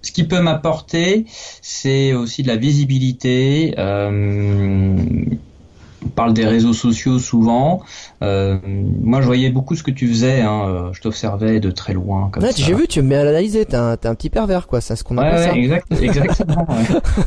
[0.07, 1.27] ce qui peut m'apporter,
[1.63, 3.75] c'est aussi de la visibilité.
[3.79, 4.97] Euh,
[6.07, 7.83] on parle des réseaux sociaux souvent.
[8.23, 10.41] Euh, moi, je voyais beaucoup ce que tu faisais.
[10.43, 10.91] Hein.
[10.93, 12.31] Je t'observais de très loin.
[12.33, 13.65] Comme J'ai vu, tu me mets à l'analyser.
[13.65, 14.81] T'es un, un, petit pervers, quoi.
[14.81, 15.55] C'est ce qu'on appelle ça.
[15.55, 16.67] Exact, exactement.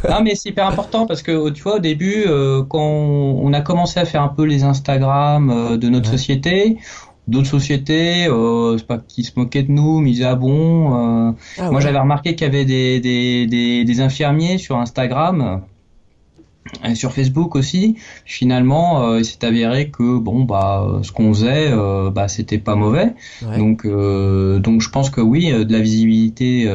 [0.09, 3.61] non, mais c'est hyper important parce que tu vois, au début, euh, quand on a
[3.61, 6.77] commencé à faire un peu les Instagram euh, de notre société,
[7.29, 11.29] d'autres sociétés, euh, c'est pas qu'ils se moquaient de nous, mais ils disaient ah bon.
[11.29, 15.61] Euh, ah moi j'avais remarqué qu'il y avait des, des, des, des, infirmiers sur Instagram
[16.85, 17.95] et sur Facebook aussi.
[18.25, 22.57] Finalement, euh, il s'est avéré que bon bah euh, ce qu'on faisait, euh, bah c'était
[22.57, 23.13] pas mauvais.
[23.57, 26.69] Donc donc je pense que oui, de la visibilité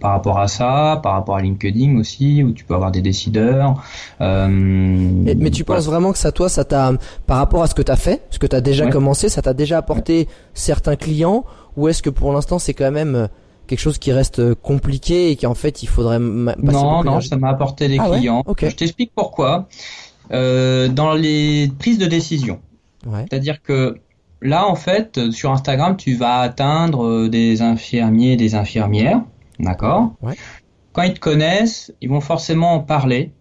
[0.00, 3.82] par rapport à ça, par rapport à LinkedIn aussi, où tu peux avoir des décideurs.
[4.20, 6.92] mais, tu penses vraiment que ça, toi, ça t'a
[7.26, 9.42] par rapport à ce que tu as fait, ce que tu as déjà commencé, ça
[9.42, 11.44] t'a déjà apporté certains clients,
[11.76, 13.28] ou est-ce que pour l'instant c'est quand même
[13.68, 17.50] quelque chose qui reste compliqué et qui en fait il faudrait non non ça m'a
[17.50, 18.42] apporté des ah clients.
[18.60, 19.68] Je t'explique pourquoi.
[20.32, 22.60] Euh, dans les prises de décision.
[23.06, 23.24] Ouais.
[23.30, 24.00] c'est à dire que
[24.42, 29.22] là en fait sur Instagram tu vas atteindre euh, des infirmiers des infirmières.
[29.60, 30.12] D'accord?
[30.22, 30.34] Ouais.
[30.92, 33.32] quand ils te connaissent ils vont forcément en parler.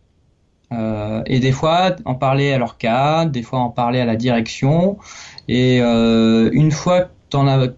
[0.74, 4.16] Euh, et des fois en parler à leur cadre des fois en parler à la
[4.16, 4.98] direction.
[5.48, 7.70] Et euh, une fois que t'en as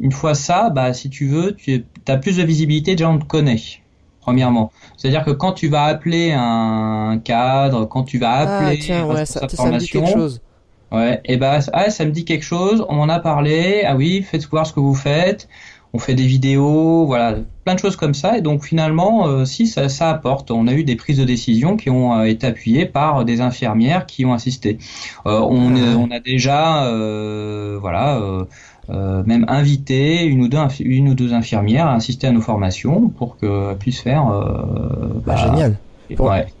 [0.00, 3.24] une fois ça, bah, si tu veux, tu as plus de visibilité, déjà on te
[3.24, 3.60] connaît,
[4.20, 4.70] premièrement.
[4.96, 9.06] C'est-à-dire que quand tu vas appeler un cadre, quand tu vas ah, appeler ah, tiens,
[9.06, 10.40] ouais, ça, ça, me dit quelque chose.
[10.90, 14.22] Ouais, et bah, ah, ça me dit quelque chose, on m'en a parlé, ah oui,
[14.22, 15.48] faites voir ce que vous faites,
[15.92, 18.38] on fait des vidéos, voilà, plein de choses comme ça.
[18.38, 21.76] Et donc finalement, euh, si ça, ça, apporte, on a eu des prises de décision
[21.76, 24.78] qui ont euh, été appuyées par des infirmières qui ont assisté.
[25.26, 25.96] Euh, on, ah.
[25.98, 26.90] on, a déjà,
[27.80, 28.20] voilà
[28.90, 33.08] euh, même inviter une ou deux une ou deux infirmières à assister à nos formations
[33.08, 34.28] pour qu'elles puissent faire.
[34.28, 35.76] Euh, bah, bah, génial.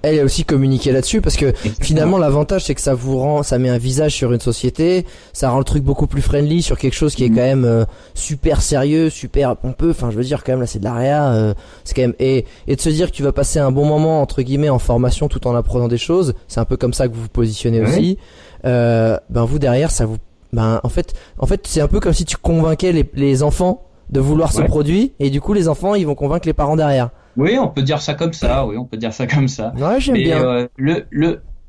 [0.02, 3.58] Elle a aussi communiqué là-dessus parce que finalement l'avantage c'est que ça vous rend, ça
[3.58, 6.94] met un visage sur une société, ça rend le truc beaucoup plus friendly sur quelque
[6.94, 7.34] chose qui est mm.
[7.34, 9.90] quand même euh, super sérieux, super pompeux.
[9.90, 11.54] Enfin, je veux dire quand même là c'est de l'AREA, euh,
[11.84, 14.20] c'est quand même et et de se dire que tu vas passer un bon moment
[14.20, 17.14] entre guillemets en formation tout en apprenant des choses, c'est un peu comme ça que
[17.14, 18.18] vous vous positionnez aussi.
[18.64, 20.18] Euh, ben vous derrière ça vous
[20.52, 23.82] ben en fait, en fait, c'est un peu comme si tu convainquais les, les enfants
[24.10, 27.10] de vouloir ce produit et du coup les enfants ils vont convaincre les parents derrière.
[27.36, 28.66] Oui, on peut dire ça comme ça.
[28.66, 29.72] Oui, on peut dire ça comme ça.
[29.78, 30.42] Ouais, j'aime bien.
[30.42, 31.26] Euh, le le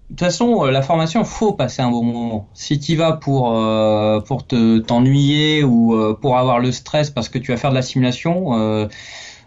[0.10, 2.48] de toute façon, euh, la formation, faut passer un bon moment.
[2.56, 7.30] Si tu vas pour euh, pour te t'ennuyer ou euh, pour avoir le stress parce
[7.30, 8.88] que tu vas faire de la simulation, euh,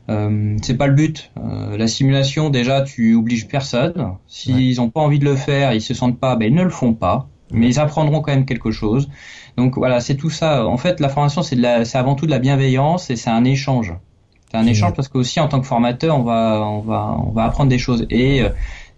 [0.09, 1.33] euh, c'est pas le but.
[1.77, 4.13] la simulation, déjà, tu obliges personne.
[4.29, 6.71] S'ils ont pas envie de le faire, ils se sentent pas, ben ils ne le
[6.71, 9.09] font pas mais ils apprendront quand même quelque chose.
[9.57, 10.67] Donc voilà, c'est tout ça.
[10.67, 13.95] En fait, la formation, c'est avant tout de la bienveillance et c'est un échange.
[14.51, 17.45] C'est un échange parce qu'aussi en tant que formateur, on va, on va, on va
[17.45, 18.07] apprendre des choses.
[18.11, 18.51] Et euh,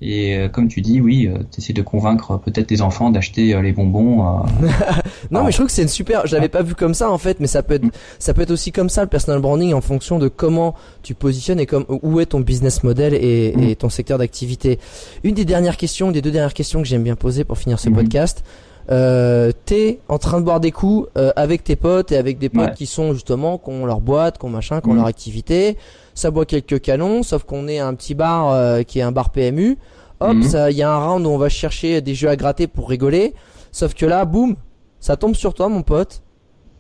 [0.05, 3.61] et euh, comme tu dis, oui, euh, tu essaies de convaincre peut-être tes enfants d'acheter
[3.63, 4.23] les bonbons.
[5.31, 6.27] non, mais je trouve que c'est une super.
[6.27, 7.87] Je l'avais pas vu comme ça en fait, mais ça peut être,
[8.19, 11.61] ça peut être aussi comme ça le personal branding en fonction de comment tu positionnes
[11.61, 14.79] et comme où est ton business model et, et ton secteur d'activité.
[15.23, 17.89] Une des dernières questions, des deux dernières questions que j'aime bien poser pour finir ce
[17.89, 17.97] mhm.
[17.97, 18.45] podcast
[18.91, 22.51] euh, t'es en train de boire des coups euh, avec tes potes et avec des
[22.51, 24.97] potes qui sont justement qui ont leur boîte, qui ont machin, qui ont mm.
[24.97, 25.79] leur activité.
[26.15, 29.31] Ça boit quelques canons, sauf qu'on est un petit bar euh, qui est un bar
[29.31, 29.79] PMU.
[30.25, 30.71] Hop, mm.
[30.71, 33.35] il y a un round où on va chercher des jeux à gratter pour rigoler.
[33.73, 34.57] Sauf que là, boum,
[35.01, 36.23] ça tombe sur toi, mon pote.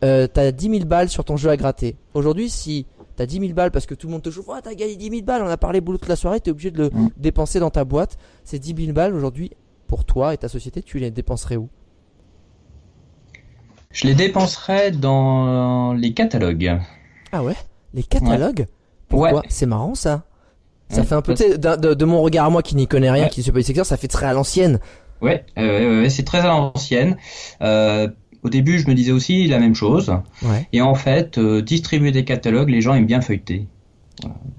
[0.03, 1.97] Euh, t'as 10 000 balles sur ton jeu à gratter.
[2.14, 2.86] Aujourd'hui, si
[3.16, 5.09] t'as 10 000 balles parce que tout le monde te chauffe, oh, t'as gagné 10
[5.11, 7.11] 000 balles, on a parlé boulot toute la soirée, t'es obligé de le Mm.
[7.16, 8.18] dépenser dans ta boîte.
[8.45, 9.51] Ces 10 000 balles, aujourd'hui,
[9.86, 11.68] pour toi et ta société, tu les dépenserais où?
[13.92, 16.80] Je les dépenserais dans les catalogues.
[17.32, 17.55] Ah ouais?
[17.95, 18.66] Les catalogues?
[19.09, 19.34] Pourquoi?
[19.34, 19.42] Ouais.
[19.49, 20.24] C'est marrant ça.
[20.95, 23.28] Ça fait un peu, de, de mon regard à moi qui n'y connais rien, Ouais.
[23.30, 24.80] qui ne suis pas du secteur, ça fait très à l'ancienne.
[25.20, 27.16] Ouais, euh, ouais, c'est très à l'ancienne.
[27.62, 28.09] Euh,
[28.42, 30.11] au début, je me disais aussi la même chose.
[30.42, 30.68] Ouais.
[30.72, 33.66] Et en fait, euh, distribuer des catalogues, les gens aiment bien feuilleter.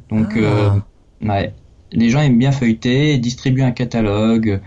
[0.09, 0.75] Donc, Ah.
[1.21, 1.53] ouais,
[1.91, 4.59] les gens aiment bien feuilleter, distribuer un catalogue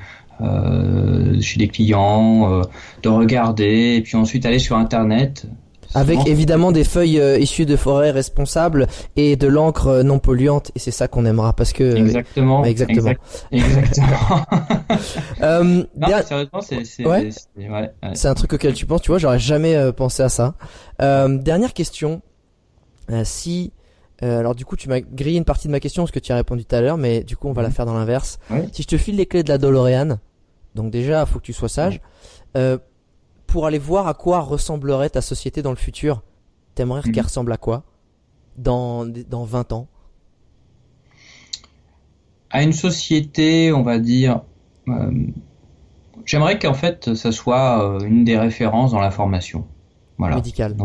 [1.40, 2.62] chez des clients,
[3.02, 5.46] de regarder, et puis ensuite aller sur Internet.
[5.94, 8.86] Avec évidemment des feuilles euh, issues de forêts responsables
[9.16, 10.70] et de l'encre euh, non polluante.
[10.74, 11.96] Et c'est ça qu'on aimera parce que.
[11.96, 12.64] Exactement.
[12.64, 12.98] Exactement.
[13.10, 13.22] exact-
[13.52, 14.44] exactement.
[15.42, 17.28] Euh, non, mais sérieusement, c'est, c'est, Ouais.
[17.30, 18.26] c'est- ouais, ouais.
[18.26, 20.54] Un truc auquel tu penses, tu vois, j'aurais jamais euh, pensé à ça.
[21.00, 22.20] Euh, dernière question.
[23.10, 23.72] Euh, si,
[24.22, 26.32] euh, alors du coup, tu m'as grillé une partie de ma question parce que tu
[26.32, 27.74] as répondu tout à l'heure, mais du coup, on va la Mhm.
[27.74, 28.38] faire dans l'inverse.
[28.72, 30.18] Si je te file les clés de la DeLorean,
[30.74, 32.00] donc déjà, faut que tu sois sage,
[32.56, 32.78] euh,
[33.48, 36.22] pour aller voir à quoi ressemblerait ta société dans le futur,
[36.76, 37.12] t'aimerais Mhm.
[37.12, 37.84] qu'elle ressemble à quoi
[38.56, 39.88] dans, dans 20 ans?
[42.50, 44.42] À une société, on va dire,
[44.88, 45.10] euh,
[46.24, 49.66] j'aimerais qu'en fait, ça soit euh, une des références dans la formation.
[50.18, 50.36] Voilà.
[50.36, 50.76] médicale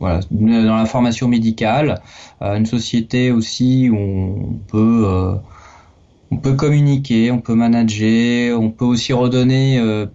[0.00, 2.00] Voilà, dans la formation médicale,
[2.42, 5.34] euh, une société aussi où on peut, euh,
[6.30, 10.06] on peut communiquer, on peut manager, on peut aussi redonner, euh,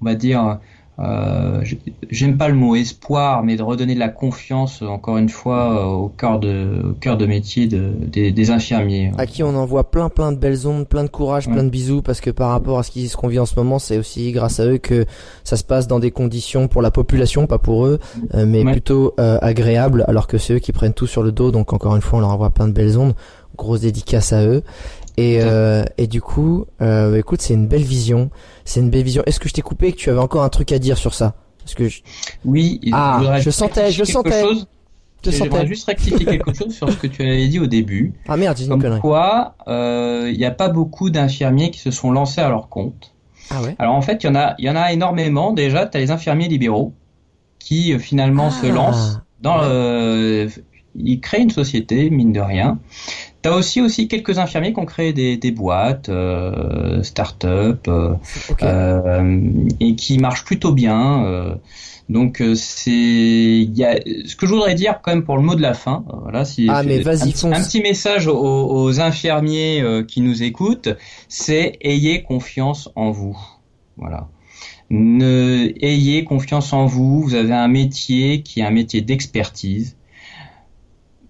[0.00, 0.60] on va dire,
[1.02, 1.62] euh,
[2.10, 5.84] j'aime pas le mot espoir, mais de redonner de la confiance, encore une fois, euh,
[5.84, 9.10] au cœur de, au cœur de métier de, des, des infirmiers.
[9.18, 11.52] à qui on envoie plein plein de belles ondes, plein de courage, Ouais.
[11.54, 13.56] plein de bisous parce que par rapport à ce qui- ce qu'on vit en ce
[13.56, 15.04] moment, c'est aussi grâce à eux que
[15.44, 17.98] ça se passe dans des conditions pour la population, pas pour eux,
[18.34, 18.72] euh, mais Ouais.
[18.72, 21.50] plutôt euh, agréables alors que c'est eux qui prennent tout sur le dos.
[21.50, 23.14] Donc encore une fois, on leur envoie plein de belles ondes,
[23.56, 24.62] grosse dédicace à eux.
[25.16, 28.30] Et, euh, et du coup, euh, écoute, c'est une belle vision.
[28.64, 29.22] C'est une belle vision.
[29.26, 31.14] Est-ce que je t'ai coupé et que tu avais encore un truc à dire sur
[31.14, 31.34] ça?
[31.58, 32.00] Parce que je,
[32.44, 34.42] Oui, Ah, je sentais, je sentais.
[34.42, 34.66] chose.
[35.24, 35.66] je sentais.
[35.66, 38.14] juste rectifier quelque chose sur ce que tu avais dit au début.
[38.26, 42.10] Ah merde, j'ai Comme quoi, euh, il n'y a pas beaucoup d'infirmiers qui se sont
[42.10, 43.12] lancés à leur compte.
[43.50, 43.76] Ah ouais?
[43.78, 45.52] Alors en fait, il y en a, y en a énormément.
[45.52, 46.94] Déjà, tu as les infirmiers libéraux
[47.58, 49.68] qui euh, finalement se Ah, lancent dans ouais.
[49.68, 50.48] le,
[50.96, 52.78] ils créent une société, mine de rien.
[53.42, 58.14] Tu as aussi aussi quelques infirmiers qui ont créé des, des boîtes, euh, start-up, euh,
[58.62, 59.40] euh,
[59.80, 61.24] et qui marchent plutôt bien.
[61.24, 61.54] euh.
[62.08, 65.54] donc euh, c'est, y a, ce que je voudrais dire quand même pour le mot
[65.56, 66.04] de la fin.
[66.12, 67.56] euh, Voilà, si Ah, mais vas-y, un, petit- fonce.
[67.56, 70.90] un petit message aux, aux infirmiers euh, qui nous écoutent,
[71.28, 73.36] c'est ayez confiance en vous.
[73.96, 74.28] Voilà.
[74.90, 77.22] Ne, ayez confiance en vous.
[77.22, 79.96] Vous avez un métier qui est un métier d'expertise.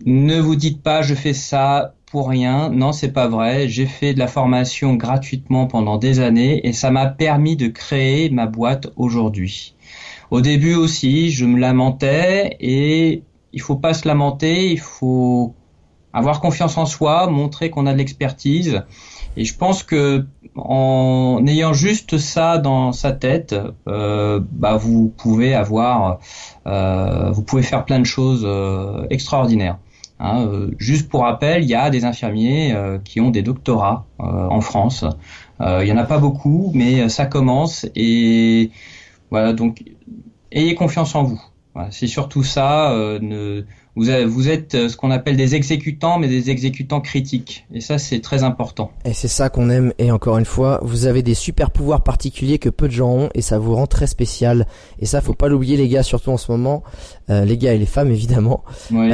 [0.04, 2.68] Ne vous dites pas je fais ça pour rien.
[2.68, 3.68] Non, c'est pas vrai.
[3.68, 8.28] J'ai fait de la formation gratuitement pendant des années et ça m'a permis de créer
[8.28, 9.74] ma boîte aujourd'hui.
[10.30, 13.22] Au début aussi, je me lamentais et
[13.54, 15.54] il faut pas se lamenter, il faut
[16.12, 18.82] avoir confiance en soi, montrer qu'on a de l'expertise.
[19.38, 23.56] Et je pense que en ayant juste ça dans sa tête,
[23.88, 26.18] euh, bah vous pouvez avoir,
[26.66, 29.78] euh, vous pouvez faire plein de choses euh, extraordinaires.
[30.24, 34.06] Hein, euh, juste pour rappel, il y a des infirmiers euh, qui ont des doctorats
[34.20, 35.04] euh, en France.
[35.60, 38.70] Il y en a pas beaucoup, mais ça commence et
[39.30, 39.52] voilà.
[39.52, 39.84] Donc,
[40.50, 41.40] ayez confiance en vous.
[41.74, 42.92] Voilà, c'est surtout ça.
[43.22, 43.64] ne,
[43.94, 47.64] vous, avez- vous êtes ce qu'on appelle des exécutants, mais des exécutants critiques.
[47.72, 48.90] Et ça, c'est très important.
[49.04, 49.92] Et c'est ça qu'on aime.
[49.98, 53.28] Et encore une fois, vous avez des super pouvoirs particuliers que peu de gens ont
[53.34, 54.66] et ça vous rend très spécial.
[54.98, 56.82] Et ça, faut pas l'oublier, les gars, surtout en ce moment.
[57.28, 58.64] Les gars et les femmes, évidemment.
[58.90, 59.10] Ouais.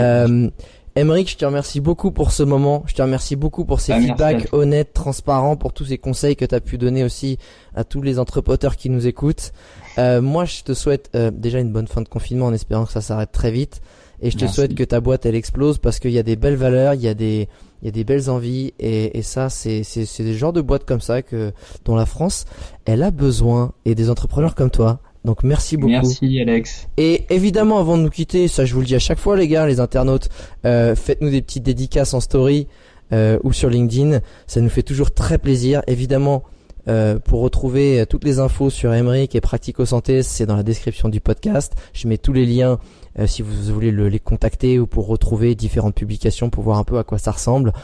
[0.99, 2.82] Emeric, je te remercie beaucoup pour ce moment.
[2.86, 6.44] Je te remercie beaucoup pour ces Ah, feedbacks honnêtes, transparents, pour tous ces conseils que
[6.44, 7.38] tu as pu donner aussi
[7.76, 9.53] à tous les entrepreneurs qui nous écoutent.
[9.99, 12.92] Euh, moi, je te souhaite euh, déjà une bonne fin de confinement en espérant que
[12.92, 13.80] ça s'arrête très vite.
[14.20, 14.57] Et je te Merci.
[14.57, 17.07] souhaite que ta boîte, elle explose parce qu'il y a des belles valeurs, il y
[17.07, 17.49] a des,
[17.80, 18.74] il y a des belles envies.
[18.80, 21.53] Et, et ça, c'est, c'est, c'est des genres de boîtes comme ça que,
[21.84, 22.44] dont la France,
[22.86, 23.72] elle a besoin.
[23.84, 24.99] Et des entrepreneurs comme toi.
[25.29, 25.93] Donc merci beaucoup.
[25.93, 26.89] Merci, Alex.
[26.97, 29.47] Et évidemment, avant de nous quitter, ça je vous le dis à chaque fois, les
[29.47, 30.31] gars, les internautes,
[30.64, 32.66] euh, faites-nous des petites dédicaces en story
[33.12, 34.20] euh, ou sur LinkedIn.
[34.47, 35.83] Ça nous fait toujours très plaisir.
[35.87, 36.45] Évidemment,
[36.89, 41.11] Euh, pour retrouver toutes les infos sur Emeric et Pratico Santé, c'est dans la description
[41.11, 41.74] du podcast.
[41.93, 42.79] Je mets tous les liens
[43.18, 46.97] euh, si vous voulez les contacter ou pour retrouver différentes publications pour voir un peu
[46.97, 47.74] à quoi ça ressemble.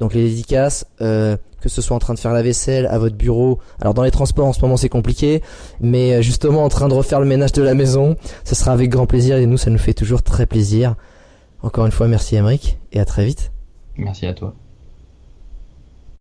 [0.00, 3.16] Donc les dédicaces, euh, que ce soit en train de faire la vaisselle à votre
[3.16, 3.58] bureau.
[3.80, 5.42] Alors dans les transports en ce moment c'est compliqué,
[5.80, 9.06] mais justement en train de refaire le ménage de la maison, ce sera avec grand
[9.06, 10.94] plaisir et nous ça nous fait toujours très plaisir.
[11.62, 13.50] Encore une fois merci Emeric et à très vite.
[13.96, 14.54] Merci à toi.